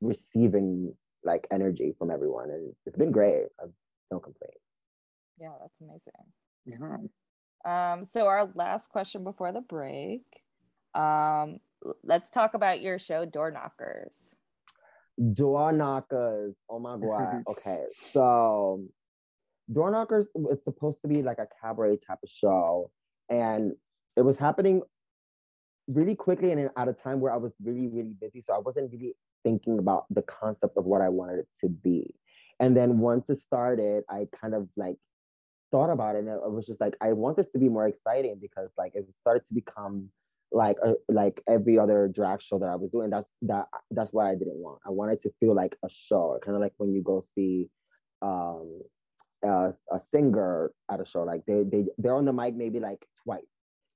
[0.00, 3.46] receiving like energy from everyone, and it's been great.
[3.62, 3.72] I've
[4.10, 4.54] no complaint.
[5.38, 6.12] Yeah, that's amazing.
[6.66, 6.76] yeah.
[7.64, 10.22] Um, so our last question before the break.
[10.94, 11.58] Um,
[12.02, 14.34] let's talk about your show, Door Knockers.
[15.32, 16.54] Door knockers.
[16.68, 17.42] Oh my god.
[17.48, 18.82] Okay, so
[19.72, 22.90] door knockers was supposed to be like a cabaret type of show,
[23.28, 23.72] and
[24.16, 24.82] it was happening
[25.88, 28.90] really quickly and at a time where I was really really busy, so I wasn't
[28.92, 32.14] really thinking about the concept of what I wanted it to be.
[32.58, 34.96] And then once it started, I kind of like
[35.70, 38.38] thought about it, and it was just like I want this to be more exciting
[38.40, 40.10] because like it started to become
[40.52, 43.10] like a, like every other drag show that I was doing.
[43.10, 44.80] That's that that's what I didn't want.
[44.86, 47.68] I wanted to feel like a show, kind of like when you go see
[48.22, 48.82] um
[49.44, 51.22] a, a singer at a show.
[51.22, 53.42] Like they they they're on the mic maybe like twice,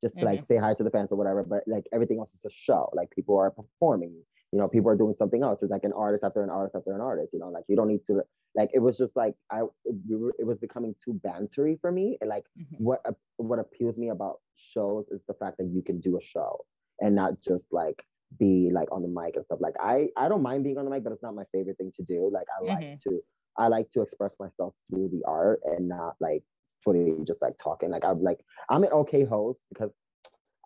[0.01, 1.43] just to like say hi to the fans or whatever.
[1.43, 2.91] But like everything else is a show.
[2.95, 4.22] Like people are performing.
[4.55, 5.59] You know, people are doing something else.
[5.62, 7.30] It's like an artist after an artist after an artist.
[7.32, 8.22] You know, like you don't need to
[8.55, 11.90] like it was just like I it, we were- it was becoming too bantery for
[11.90, 12.16] me.
[12.20, 12.76] And like mm-hmm.
[12.78, 16.22] what ap- what appeals me about shows is the fact that you can do a
[16.22, 16.64] show
[17.00, 18.00] and not just like
[18.38, 19.59] be like on the mic and stuff.
[19.61, 21.92] Like I I don't mind being on the mic, but it's not my favorite thing
[21.96, 22.30] to do.
[22.32, 23.11] Like I like mm-hmm.
[23.11, 23.20] to
[23.59, 26.44] I like to express myself through the art and not like
[26.84, 27.90] fully just like talking.
[27.90, 28.38] Like I'm like
[28.70, 29.90] I'm an okay host because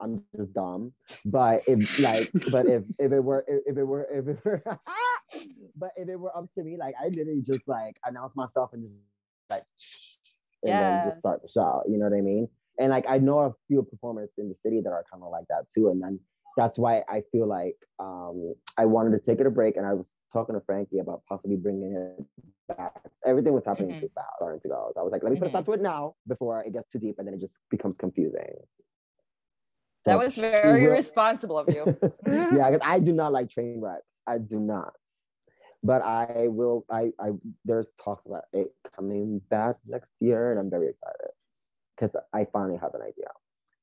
[0.01, 0.93] I'm just dumb.
[1.25, 4.63] But if like but if if it were if, it were if it were
[5.77, 8.83] but if it were up to me, like I literally just like announce myself and
[8.85, 8.95] just
[9.51, 9.65] like
[10.65, 11.83] and then just start the show.
[11.89, 12.49] You know what I mean?
[12.79, 15.47] And like I know a few performers in the city that are kind of like
[15.49, 15.89] that too.
[15.89, 16.21] And then
[16.57, 19.77] that's why I feel like um, I wanted to take it a break.
[19.77, 22.25] And I was talking to Frankie about possibly bringing it
[22.77, 23.01] back.
[23.25, 24.01] Everything was happening Mhm.
[24.01, 24.91] too fast, starting to go.
[24.95, 26.91] So I was like, let me put a stop to it now before it gets
[26.91, 28.18] too deep, and then it just becomes confusing.
[30.09, 31.97] That was very responsible of you.
[32.27, 34.05] yeah, I do not like train wrecks.
[34.27, 34.95] I do not.
[35.83, 36.85] But I will.
[36.91, 37.13] I.
[37.21, 37.31] I.
[37.65, 41.31] There's talk about it coming back next year, and I'm very excited
[41.97, 43.31] because I finally have an idea.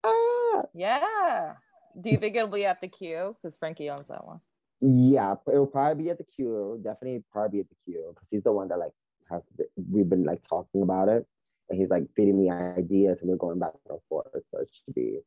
[0.04, 1.54] Ah, yeah.
[2.00, 3.36] Do you think it'll be at the Q?
[3.42, 4.42] Because Frankie owns that one.
[4.82, 6.82] yeah, it will probably be at the Q.
[6.84, 8.92] Definitely, probably at the Q because he's the one that like
[9.32, 9.42] has.
[9.90, 11.26] We've been like talking about it,
[11.70, 14.28] and he's like feeding me ideas, and we're going back and forth.
[14.52, 15.20] So it should be.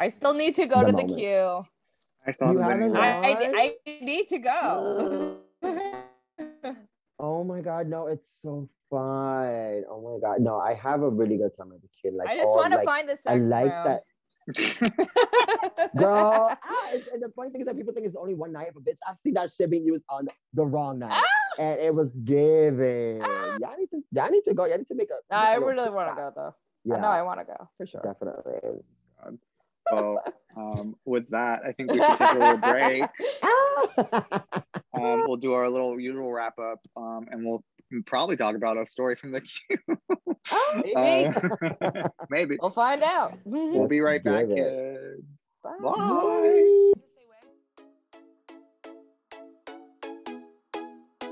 [0.00, 1.66] I still need to go The to the Q.
[2.26, 3.54] I still You haven't been haven't anywhere.
[3.54, 5.38] I, I, I need to go.
[7.20, 9.84] Oh my god, no, it's so fun.
[9.88, 12.10] Oh my god, no, I have a really good time at the Q.
[12.16, 13.84] Like, I just want to like, find the sex I like room.
[13.84, 14.02] that.
[15.96, 18.84] Girl, ah, and the funny thing is that people think it's only one night, but
[18.84, 21.62] bitch, I've seen that shit being used on the wrong night, Ah!
[21.62, 23.22] and it was giving.
[23.22, 23.56] Ah!
[23.60, 24.64] Y'all need to, y'all need to go.
[24.66, 25.34] Y'all need to make a.
[25.34, 26.54] I make a really want to go though.
[26.84, 28.02] Yeah, I know I want to go for sure.
[28.04, 28.82] definitely.
[29.90, 30.22] Well,
[30.56, 33.04] um, with that, I think we should take a little break.
[34.94, 37.62] Um, we'll do our little usual wrap up, um, and we'll
[38.06, 39.78] probably talk about a story from the Q.
[40.76, 40.94] Maybe.
[40.94, 41.34] Um,
[42.30, 42.56] maybe.
[42.60, 43.38] We'll find out.
[43.44, 45.24] We'll be right back, Give it.
[45.62, 45.78] Bye.
[45.80, 46.92] Bye.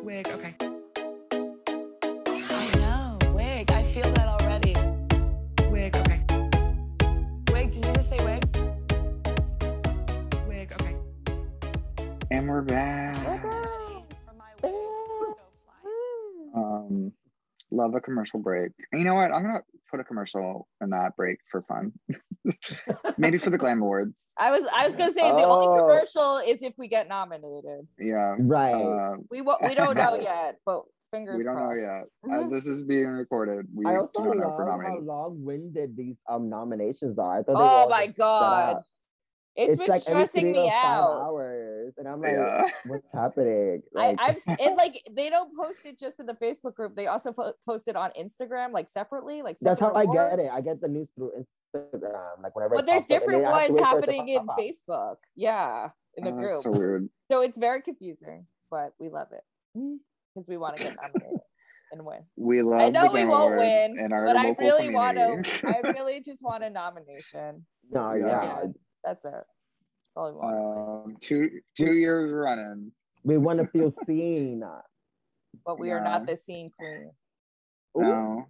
[0.02, 0.28] Wig.
[0.28, 0.54] Okay.
[12.42, 13.16] And we're back.
[13.24, 15.36] Ready for my wig to go
[15.84, 16.52] flying.
[16.56, 17.12] Um,
[17.70, 18.72] love a commercial break.
[18.90, 19.32] And you know what?
[19.32, 21.92] I'm gonna put a commercial in that break for fun.
[23.16, 24.20] Maybe for the Glam Awards.
[24.36, 25.86] I was I was gonna say the only Oh.
[25.86, 27.86] commercial is if we get nominated.
[28.00, 28.34] Yeah.
[28.40, 28.74] right.
[28.74, 30.82] Uh, We wo- we don't know yet, but
[31.12, 32.08] fingers we don't know crossed.
[32.28, 32.42] yet.
[32.44, 34.76] As this is being recorded, we I do also not know if we're love how
[34.78, 35.04] nominated.
[35.06, 37.38] long-winded these um nominations are.
[37.38, 38.82] I thought they were Oh my just set god.
[39.56, 39.68] Up.
[39.68, 41.20] it's been every stressing three me to five out.
[41.22, 42.68] hours, and I'm like, Yeah.
[42.86, 43.82] what's happening?
[43.96, 46.94] I, Like, I've and like they don't post it just in the Facebook group.
[46.96, 49.42] They also po- post it on Instagram, like separately.
[49.42, 50.50] Like that's how separate I get it.
[50.52, 51.32] I get the news through
[51.74, 52.76] Instagram, like whenever.
[52.76, 54.28] But there's pops up, different then I have to ones wait for it to happening
[54.28, 54.56] in up.
[54.58, 55.16] Facebook.
[55.36, 56.62] Yeah, in the Oh, group.
[56.62, 57.08] so weird.
[57.30, 59.42] So it's very confusing, but we love it
[59.76, 59.96] mm.
[60.34, 61.40] because we want to get nominated
[61.92, 62.20] and win.
[62.36, 65.66] We love I know the we won't win, in our but I really want to.
[65.68, 67.66] I really just want a nomination.
[67.90, 68.64] No, Yeah.
[69.04, 69.30] Yeah, Yeah, that's it.
[69.32, 69.46] That's
[70.16, 71.06] all we want.
[71.08, 72.92] um, two two years running.
[73.24, 74.62] we want to feel seen.
[75.66, 77.10] but we are not the scene queen.
[77.98, 78.02] Ooh.
[78.02, 78.46] No,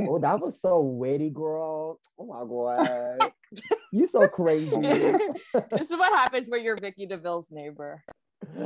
[0.00, 2.00] Oh, that was so witty, girl.
[2.18, 3.32] Oh my god.
[3.92, 4.70] you so crazy.
[4.70, 8.02] this is what happens when you're Vicky DeVille's neighbor.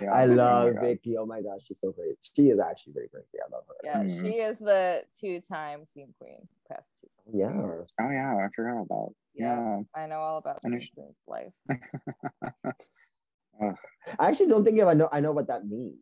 [0.00, 0.10] Yeah.
[0.12, 1.16] I love Vicky.
[1.18, 2.16] Oh my gosh, she's so great.
[2.34, 3.38] She is actually very crazy.
[3.44, 3.74] I love her.
[3.84, 4.20] yeah, Mhm.
[4.20, 6.46] she is the two-time scene queen.
[6.70, 7.08] Past two.
[7.38, 7.50] Yeah.
[7.52, 9.14] Oh yeah, I forgot about that.
[9.34, 9.56] Yeah.
[9.56, 9.80] Yeah.
[9.94, 11.52] I know all about And scene if- queen's life.
[14.18, 15.96] I actually don't think if I know I know what that means.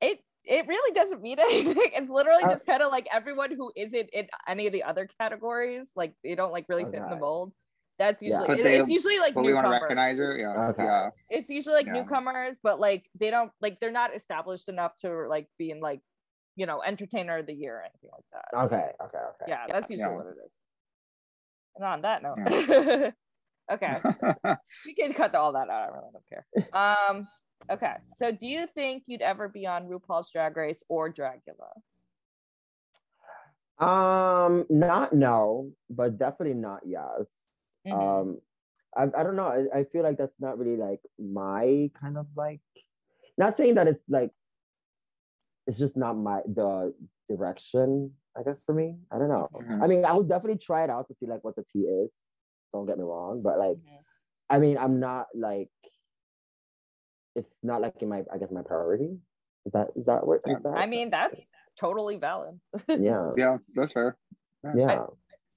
[0.00, 1.76] It it really doesn't mean anything.
[1.94, 5.08] It's literally Uh, just kind of like everyone who isn't in any of the other
[5.20, 7.52] categories, like they don't like really fit in the mold.
[7.98, 9.82] That's usually But it- they- it's usually like But we want to newcomers.
[9.82, 10.36] recognize her.
[10.36, 10.68] Yeah.
[10.70, 10.84] Okay.
[10.84, 11.10] Yeah.
[11.30, 11.92] It's usually like Yeah.
[11.94, 16.00] newcomers, but like they don't like they're not established enough to like being like
[16.56, 18.64] you know entertainer of the year or anything like that.
[18.66, 19.44] Okay, okay, okay.
[19.48, 20.16] yeah, that's usually Yeah.
[20.16, 20.50] what it is.
[21.76, 22.38] And on that note,
[23.72, 24.56] okay, Yeah.
[24.86, 25.82] we can cut all that out.
[25.82, 26.46] I really don't care.
[26.72, 27.28] Um,
[27.70, 27.94] okay.
[28.16, 31.72] So, do you think you'd ever be on RuPaul's Drag Race or Dragula?
[33.78, 37.24] Um, not no, but definitely not yes.
[37.86, 38.20] Mhm.
[38.20, 38.38] Um,
[38.96, 39.46] I, I don't know.
[39.46, 42.60] I, I feel like that's not really like my kind of like.
[43.38, 44.30] Not saying that it's like.
[45.66, 46.92] It's just not my the
[47.28, 48.12] direction.
[48.36, 49.48] I guess for me, I don't know.
[49.54, 49.82] Mhm.
[49.82, 52.10] I mean, I would definitely try it out to see like what the tea is.
[52.72, 53.98] Don't get me wrong, but like, Mhm.
[54.50, 55.70] I mean, I'm not like.
[57.34, 59.18] It's not like in my, I guess, my priority.
[59.64, 60.40] Is that is that what?
[60.46, 61.40] Is that, I mean, that's
[61.78, 62.60] totally valid.
[62.88, 64.16] yeah, yeah, that's fair.
[64.74, 65.06] yeah.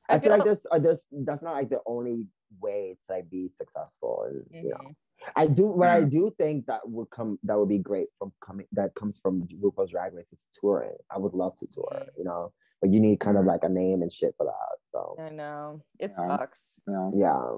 [0.10, 2.28] I, I feel like feel- there's, uh, there's that's not like the only
[2.62, 4.26] way to like be successful.
[4.30, 4.91] And you know.
[5.36, 8.67] I do what I do think that would come that would be great from coming
[8.73, 10.95] that comes from RuPaul's Drag Race is touring.
[11.09, 12.07] I would love to tour, Mhm.
[12.17, 12.51] you know,
[12.82, 14.78] but you need kind of like a name and shit for that.
[14.91, 16.28] So I know it Yeah.
[16.38, 16.80] sucks.
[16.88, 17.11] Yeah.
[17.13, 17.57] yeah,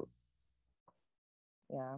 [1.70, 1.98] Yeah.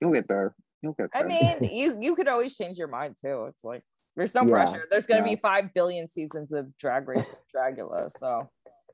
[0.00, 0.54] You'll get there.
[0.82, 1.22] You'll get there.
[1.24, 3.46] I mean, you you could always change your mind too.
[3.46, 3.82] It's like
[4.16, 4.50] there's no Yeah.
[4.50, 4.86] pressure.
[4.90, 5.34] There's gonna Yeah.
[5.34, 8.48] be five billion seasons of Drag Race Dragula, so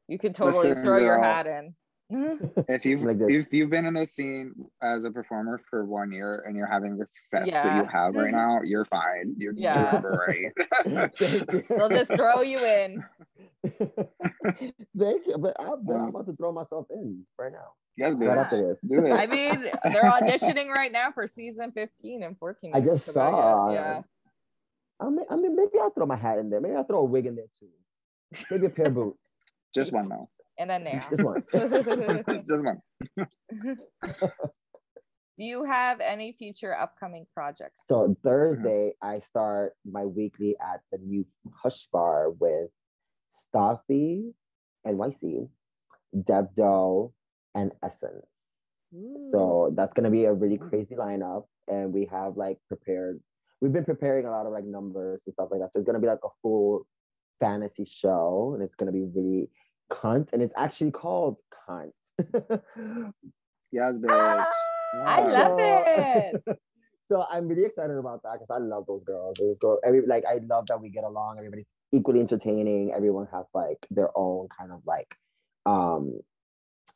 [0.08, 1.74] you can totally Listen, throw your hat in.
[2.14, 2.60] Mm-hmm.
[2.68, 6.44] if you've Like if you've been in the scene as a performer for one year
[6.46, 9.34] and you're having the success that you have right now, you're fine.
[9.36, 10.00] You're, Yeah.
[10.00, 10.52] you're great.
[10.84, 11.20] Thank
[11.52, 11.64] you.
[11.68, 13.04] They'll just throw you in.
[14.98, 17.72] Thank you, but I'm, but I'm about to throw myself in right now.
[17.96, 18.78] yes, Right after this.
[18.88, 19.12] Do it.
[19.12, 22.72] I mean, they're auditioning right now for season 15 and 14.
[22.74, 23.34] I just Come out yet.
[23.34, 23.72] saw.
[23.72, 24.00] Yeah.
[25.00, 26.60] I mean, I mean, maybe I'll throw my hat in there.
[26.60, 27.68] Maybe I'll throw a wig in there too.
[28.50, 29.18] Maybe a pair of boots.
[29.74, 30.28] Just one though.
[30.59, 31.02] And a nail.
[31.11, 31.42] Just one.
[31.52, 32.80] Just one.
[35.36, 37.80] Do you have any future upcoming projects?
[37.88, 39.14] So Thursday, uh-huh.
[39.16, 41.24] I start my weekly at the new
[41.61, 42.70] Hush Bar with
[43.32, 44.32] Staffy,
[44.86, 45.48] NYC,
[46.24, 47.12] Deb Doe,
[47.55, 48.26] and Essence.
[49.32, 50.68] So that's gonna be a really mm.
[50.68, 53.20] crazy lineup, and we have like prepared.
[53.61, 55.72] We've been preparing a lot of like numbers and stuff like that.
[55.72, 56.86] So it's gonna be like a full
[57.40, 59.50] fantasy show, and it's gonna be really
[59.91, 61.37] cunt, and it's actually called
[61.68, 61.93] Cunt.
[63.72, 64.45] Yes, bitch.
[64.95, 65.49] Ah, I Yeah.
[65.49, 66.59] love it.
[67.11, 69.37] so I'm really excited about that because I love those girls.
[69.39, 71.39] Those girls, every like I love that we get along.
[71.39, 72.93] Everybody's equally entertaining.
[72.95, 75.09] Everyone has like their own kind of like
[75.66, 76.20] um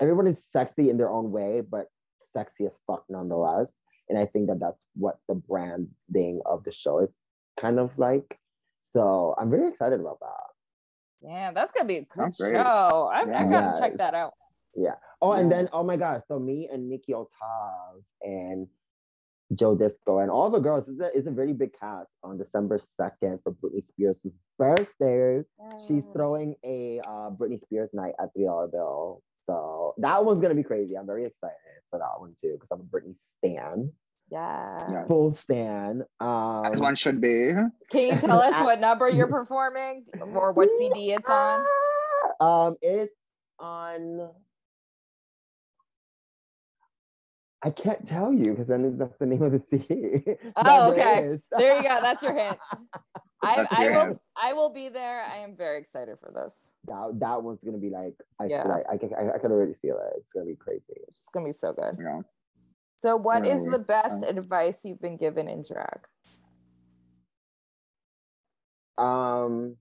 [0.00, 1.88] everyone is sexy in their own way, but
[2.32, 3.66] sexy as fuck nonetheless.
[4.08, 7.10] And I think that that's what the branding of the show is
[7.58, 8.38] kind of like.
[8.84, 10.44] So I'm very excited about that.
[11.22, 12.54] Yeah, that's gonna be a good That's great.
[12.54, 13.10] show.
[13.12, 14.34] I, I gotta check that out.
[14.74, 14.94] Yeah.
[15.20, 18.68] Oh, and then oh my god, so me and Nikki Otav and
[19.54, 22.78] Joe Disco and all the girls, it's a, it's a very big cast on December
[23.00, 24.16] 2nd for Britney Spears'
[24.58, 25.42] birthday.
[25.86, 29.22] She's throwing a uh, Britney Spears night at the Dollar Bill.
[29.46, 30.96] So that one's gonna be crazy.
[30.96, 31.56] I'm very excited
[31.90, 33.90] for that one too, because I'm a Britney stan,
[34.30, 34.90] Yeah.
[34.90, 35.04] Yeah.
[35.06, 36.04] full stan.
[36.20, 37.52] Um, As one should be.
[37.90, 41.64] Can you tell us what number you're performing or what CD it's on?
[42.40, 43.14] Um, it's
[43.58, 44.30] on.
[47.62, 50.22] I can't tell you because then that's the name of the CD.
[50.56, 51.38] Oh, that's what it okay.
[51.58, 51.98] There you go.
[52.00, 52.58] That's your hint.
[53.42, 54.20] I, I will.
[54.40, 55.22] I will be there.
[55.22, 56.70] I am very excited for this.
[56.86, 58.62] that, that one's gonna be like I Yeah.
[58.64, 60.12] feel like I can I, I can already feel it.
[60.18, 60.82] It's gonna be crazy.
[61.08, 61.96] It's gonna be so good.
[62.00, 62.20] Yeah.
[62.98, 64.28] So, what is the best Oh.
[64.28, 66.00] advice you've been given in drag?
[68.98, 69.76] Um,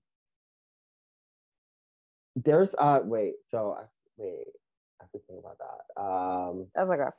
[2.36, 3.84] there's uh wait so I,
[4.16, 4.46] wait
[5.00, 6.00] I have to think about that.
[6.00, 7.12] Um, That's like a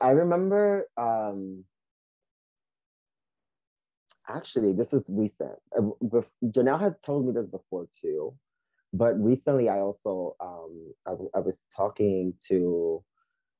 [0.00, 1.64] I remember um
[4.26, 5.58] actually this is recent.
[5.76, 8.34] Uh, Janelle had told me this before too,
[8.94, 13.04] but recently I also um I, I was talking to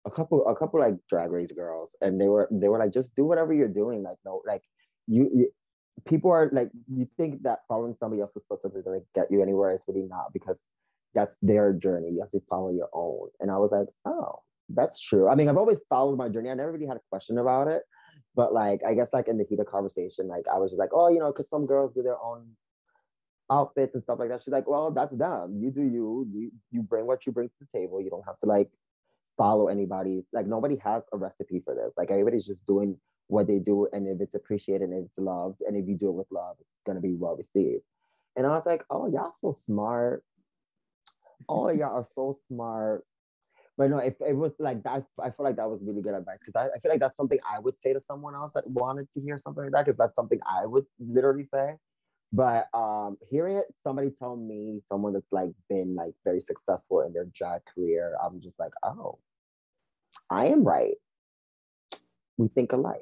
[0.06, 3.14] a couple a couple like drag race girls and they were they were like just
[3.14, 4.62] do whatever you're doing like no like
[5.06, 5.52] you, you
[6.06, 9.72] people are like you think that following somebody else's footsteps is gonna get you anywhere.
[9.72, 10.56] It's really not because
[11.14, 12.10] that's their journey.
[12.10, 13.28] You have to follow your own.
[13.40, 15.28] And I was like, oh, that's true.
[15.28, 16.50] I mean, I've always followed my journey.
[16.50, 17.82] I never really had a question about it.
[18.36, 20.90] But like, I guess like in the heat of conversation, like I was just like,
[20.92, 22.46] oh, you know, because some girls do their own
[23.50, 24.40] outfits and stuff like that.
[24.42, 25.58] She's like, well, that's them.
[25.60, 26.26] You do you.
[26.32, 28.00] You you bring what you bring to the table.
[28.00, 28.70] You don't have to like
[29.40, 30.22] follow anybody.
[30.32, 31.92] Like nobody has a recipe for this.
[31.96, 35.62] Like everybody's just doing what they do, and if it's appreciated and if it's loved,
[35.66, 37.82] and if you do it with love, it's gonna be well received.
[38.36, 40.22] And I was like, oh, y'all so smart.
[41.48, 43.04] Oh, y'all are so smart.
[43.78, 46.36] But no, if it was like that, I feel like that was really good advice
[46.44, 49.10] because I, I feel like that's something I would say to someone else that wanted
[49.14, 51.76] to hear something like that because that's something I would literally say.
[52.32, 57.14] But um, hearing it, somebody tell me, someone that's like been like very successful in
[57.14, 59.18] their job career, I'm just like, oh,
[60.30, 60.94] I am right.
[62.38, 63.00] We think alike.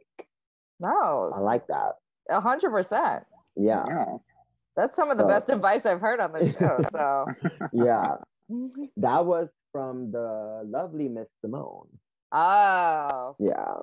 [0.81, 1.33] No.
[1.35, 1.93] I like that.
[2.31, 3.25] a hundred percent.
[3.57, 3.85] Yeah,
[4.77, 6.79] That's some of the So- best advice I've heard on the show.
[6.93, 7.27] So
[7.73, 8.17] yeah.
[8.97, 11.89] That was from the lovely Miss Simone.
[12.33, 13.75] Oh, Yeah.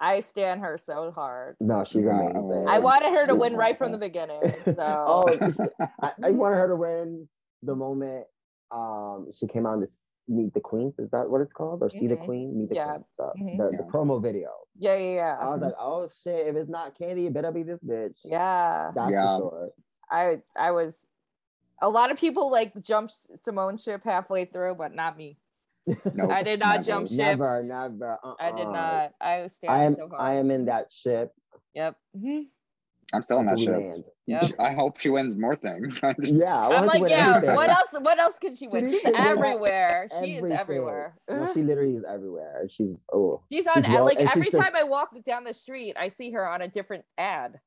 [0.00, 1.56] I stand her so hard.
[1.60, 2.66] No, she's Yeah, amazing.
[2.68, 4.40] I wanted her to She's win right from the beginning.
[4.64, 5.24] So oh,
[6.02, 7.28] I, I wanted her to win
[7.62, 8.26] the moment
[8.70, 9.88] um she came out to
[10.28, 10.94] meet the queens.
[10.98, 11.82] Is that what it's called?
[11.82, 12.24] Or see the Mhm.
[12.24, 12.58] queen?
[12.58, 12.98] Meet the Yeah.
[12.98, 13.04] queen.
[13.18, 13.24] The,
[13.64, 13.70] Mhm.
[13.70, 14.50] the, the promo video.
[14.76, 15.38] yeah, yeah, yeah.
[15.40, 16.46] I was like, oh shit!
[16.48, 18.16] If it's not Kandy, it better be this bitch.
[18.24, 18.92] yeah.
[18.94, 19.38] That's Yeah.
[19.38, 19.70] for sure.
[20.10, 21.06] I I was
[21.82, 25.38] a lot of people like jumped Simone ship halfway through, but not me.
[26.14, 26.82] Nope, I did not never.
[26.82, 27.18] jump ship.
[27.18, 28.18] Never, never.
[28.24, 28.34] Uh-uh.
[28.40, 29.12] I did not.
[29.20, 29.94] I stand I am.
[29.96, 30.20] so hard.
[30.22, 31.32] I am in that ship.
[31.74, 31.96] Yep.
[32.16, 32.48] Mhm.
[33.12, 34.42] I'm still in that until we Yep.
[34.58, 36.00] I hope she wins more things.
[36.02, 37.34] I'm just- Yeah, I I'm want her to like, yeah.
[37.36, 37.56] everything.
[37.56, 37.88] What else?
[38.00, 38.86] What else can she win?
[38.88, 40.08] She She's can win everywhere.
[40.20, 41.14] She is everywhere.
[41.28, 42.62] No, she literally is everywhere.
[42.70, 45.44] She's oh, She's on She's well- like and she's every the- time I walk down
[45.44, 47.60] the street, I see her on a different ad.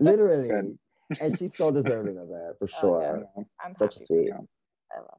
[0.00, 0.78] literally, Good.
[1.20, 3.28] and she's so deserving of it for Oh, sure.
[3.36, 3.42] yeah.
[3.64, 4.04] I'm Such happy.
[4.06, 4.28] sweet.
[4.28, 4.38] Yeah.
[4.92, 5.18] I love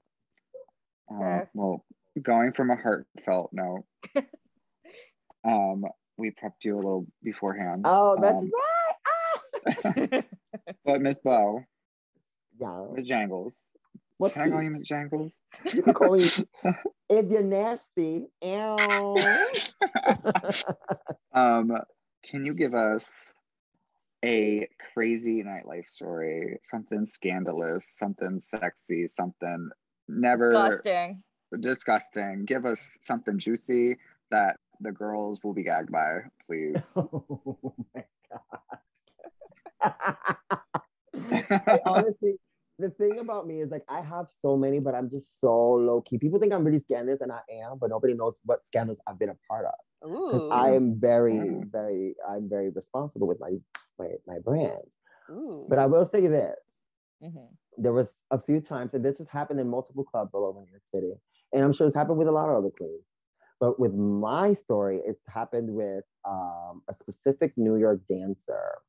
[1.09, 1.49] Um, Okay.
[1.53, 1.85] well,
[2.21, 3.85] going from a heartfelt note,
[5.45, 5.85] um,
[6.17, 7.83] we prepped you a little beforehand.
[7.85, 8.51] Oh, that's Um, right.
[9.65, 10.25] It.
[10.85, 11.63] But Miss Bo,
[12.59, 12.85] yeah.
[12.93, 13.61] Miss Jangles,
[14.17, 15.31] What's can I call you Miss Jangles?
[15.73, 16.23] you can call me
[17.09, 18.27] if you're nasty.
[18.43, 19.15] Ow.
[21.33, 21.71] Um,
[22.23, 23.05] can you give us
[24.23, 26.59] a crazy nightlife story?
[26.63, 29.69] Something scandalous, something sexy, something
[30.09, 31.23] never Disgusting.
[31.59, 32.45] disgusting.
[32.45, 33.97] Give us something juicy
[34.29, 36.75] that the girls will be gagged by, please.
[36.95, 38.79] oh my god.
[39.83, 42.35] I honestly,
[42.79, 46.01] the thing about me is like I have so many, but I'm just so low
[46.01, 46.17] key.
[46.17, 49.29] People think I'm really scandalous, and I am, but nobody knows what scandals I've been
[49.29, 50.43] a part of.
[50.51, 51.71] I am very, Mm.
[51.71, 53.51] very, I'm very responsible with my
[53.99, 54.83] my, my brand.
[55.29, 55.65] Ooh.
[55.69, 56.59] But I will say this:
[57.23, 57.49] Mhm.
[57.77, 60.71] there was a few times, and this has happened in multiple clubs all over New
[60.71, 61.13] York City,
[61.53, 63.05] and I'm sure it's happened with a lot of other queens.
[63.59, 68.79] But with my story, it's happened with um, a specific New York dancer,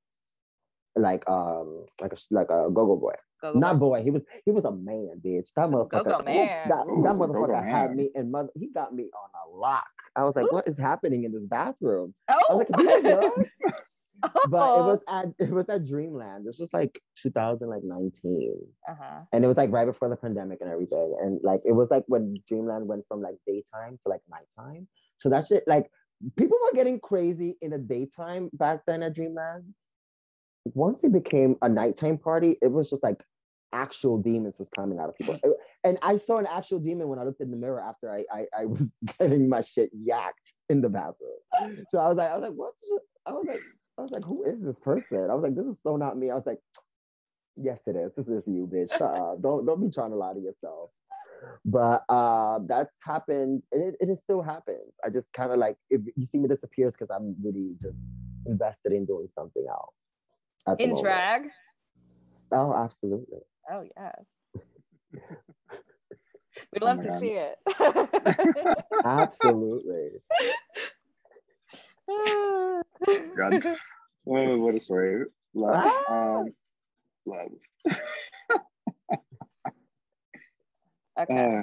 [0.97, 3.14] like um, like a like a go-go boy.
[3.40, 3.78] Go, go, Not go.
[3.90, 4.03] boy.
[4.03, 5.51] He was he was a man, bitch.
[5.57, 6.05] That motherfucker.
[6.05, 6.68] Go-go man.
[6.68, 7.97] That, Ooh, that motherfucker go-go had man.
[7.97, 8.51] me and mother.
[8.55, 9.86] He got me on a lock.
[10.14, 12.14] I was like, what is happening in this bathroom?
[12.28, 12.57] I Oh.
[12.57, 13.49] was like, "Is he
[14.49, 14.86] but it Oh.
[14.86, 16.47] was at it was at Dreamland.
[16.47, 18.55] This was like 2019,
[18.88, 19.20] Uh-huh.
[19.32, 21.16] and it was like right before the pandemic and everything.
[21.20, 24.86] And like it was like when Dreamland went from like daytime to like nighttime.
[25.16, 25.90] So that shit, like
[26.36, 29.64] people were getting crazy in the daytime back then at Dreamland.
[30.75, 33.23] Once it became a nighttime party, it was just like
[33.73, 35.39] actual demons was coming out of people.
[35.85, 38.47] And I saw an actual demon when I looked in the mirror after I I,
[38.57, 38.87] I was
[39.19, 41.41] getting my shit yacked in the bathroom.
[41.91, 42.73] So I was like, I was like, what?
[43.27, 43.61] I was like,
[43.99, 45.29] I was like, who is this person?
[45.29, 46.31] I was like, this is so not me.
[46.31, 46.61] I was like,
[47.57, 48.13] yes, it is.
[48.17, 48.91] This is you, bitch.
[48.97, 49.39] Shut up.
[49.43, 50.91] Don't don't be trying to lie to yourself.
[51.65, 54.95] But uh, that's happened, and it, it still happens.
[55.05, 57.97] I just kind of like if you see me disappear, because I'm really just
[58.47, 59.97] invested in doing something else.
[60.67, 61.05] At the In moment.
[61.05, 61.43] drag?
[62.53, 63.41] Oh, absolutely.
[63.71, 64.29] Oh yes.
[66.73, 67.21] We'd love my to God.
[67.21, 67.59] see it.
[69.05, 70.11] Absolutely.
[73.37, 73.65] God.
[74.27, 75.25] Oh, what a story.
[75.55, 75.83] Love.
[76.09, 76.37] Ah.
[76.39, 76.55] Um,
[77.27, 77.53] love.
[81.21, 81.57] okay.
[81.59, 81.63] Uh,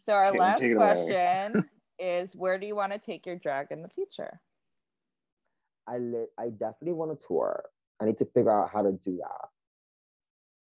[0.00, 0.86] so our last take it away.
[0.94, 1.68] question
[1.98, 4.40] is where do you want to take your drag in the future?
[5.86, 7.64] I li- I definitely want to tour.
[8.02, 9.48] I need to figure out how to do that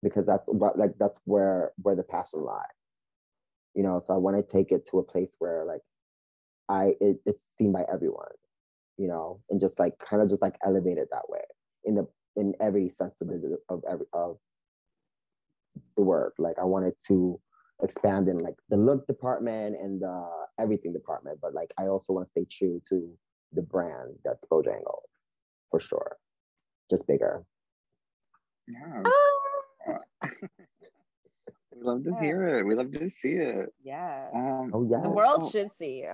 [0.02, 2.64] because that's what like that's where where the passion lies.
[3.74, 5.82] You know, so I want to take it to a place where like
[6.68, 8.26] I it, it's seen by everyone.
[8.98, 11.40] You know, and just like kind of just like elevate it that way
[11.84, 12.06] in the
[12.36, 14.38] in every sense of the of every of
[15.96, 16.32] the word.
[16.38, 17.40] Like I wanted to
[17.82, 22.26] expand in like the look department and the everything department, but like I also want
[22.26, 23.12] to stay true to
[23.52, 25.06] the brand that's Bojangles
[25.70, 26.16] for sure.
[26.92, 27.42] Just bigger.
[28.68, 29.02] Yeah.
[31.74, 32.66] we love to hear it.
[32.66, 33.72] We love to see it.
[33.82, 34.28] Yes.
[34.34, 35.00] Um, Oh yeah.
[35.00, 35.48] the world oh.
[35.48, 36.12] should see you.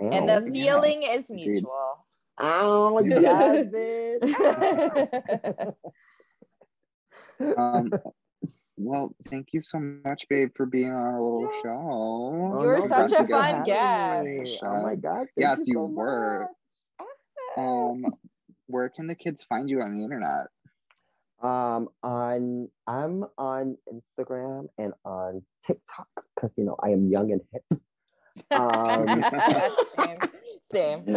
[0.00, 0.10] Ew.
[0.10, 0.64] And the yeah.
[0.64, 1.46] feeling is Agreed.
[1.46, 2.06] mutual.
[2.40, 3.66] Oh yes,
[7.38, 7.40] bitch.
[7.56, 7.92] um,
[8.76, 11.62] well, thank you so much, babe, for being on our little Yeah.
[11.62, 12.58] show.
[12.60, 14.60] You were I'm such a fun had me on the guest.
[14.64, 15.18] Oh my god.
[15.18, 16.48] thank Yes, you so were.
[17.56, 18.04] Um,
[18.66, 20.48] where can the kids find you on the internet?
[21.42, 27.40] Um, on I'm on Instagram and on TikTok because you know I am young and
[27.52, 27.64] hip.
[28.50, 29.24] Um,
[29.96, 30.18] Same.
[30.72, 31.16] Same.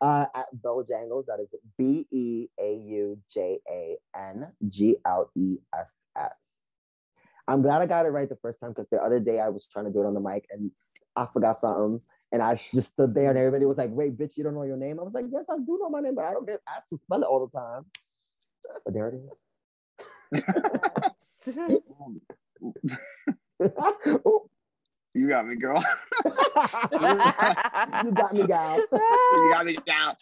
[0.00, 5.58] uh, at Beaujangles, that is B E A U J A N G L E
[5.78, 5.86] S
[6.16, 6.32] S.
[7.46, 9.66] I'm glad I got it right the first time because the other day I was
[9.70, 10.70] trying to do it on the mic and
[11.14, 12.00] I forgot something.
[12.34, 14.76] And I just stood there and everybody was like, wait, bitch, you don't know your
[14.76, 14.98] name?
[14.98, 16.98] I was like, yes, I do know my name, but I don't get asked to
[16.98, 17.84] spell it all the time.
[18.84, 19.08] But there
[20.32, 20.42] it is.
[25.16, 25.80] You got me, girl.
[26.24, 26.30] you
[28.10, 28.78] got me, gal.
[28.92, 30.16] you got me down.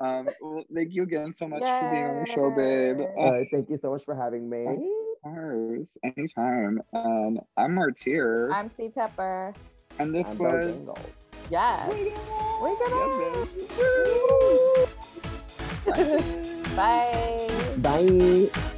[0.00, 2.98] Um, well, thank you again so much for being on the show, babe.
[2.98, 4.64] Uh, Uh, thank you so much for having me.
[4.64, 4.78] of
[5.22, 6.80] course, anytime.
[6.94, 9.54] Um, I'm Martyr, I'm C Tepper.
[9.98, 10.88] and this I'm was.
[11.50, 11.50] Beaujangles.
[11.50, 11.90] Yes.
[12.60, 13.46] We're Yeah,
[15.86, 16.76] gonna.
[16.76, 17.50] Bye.
[17.78, 18.77] Bye.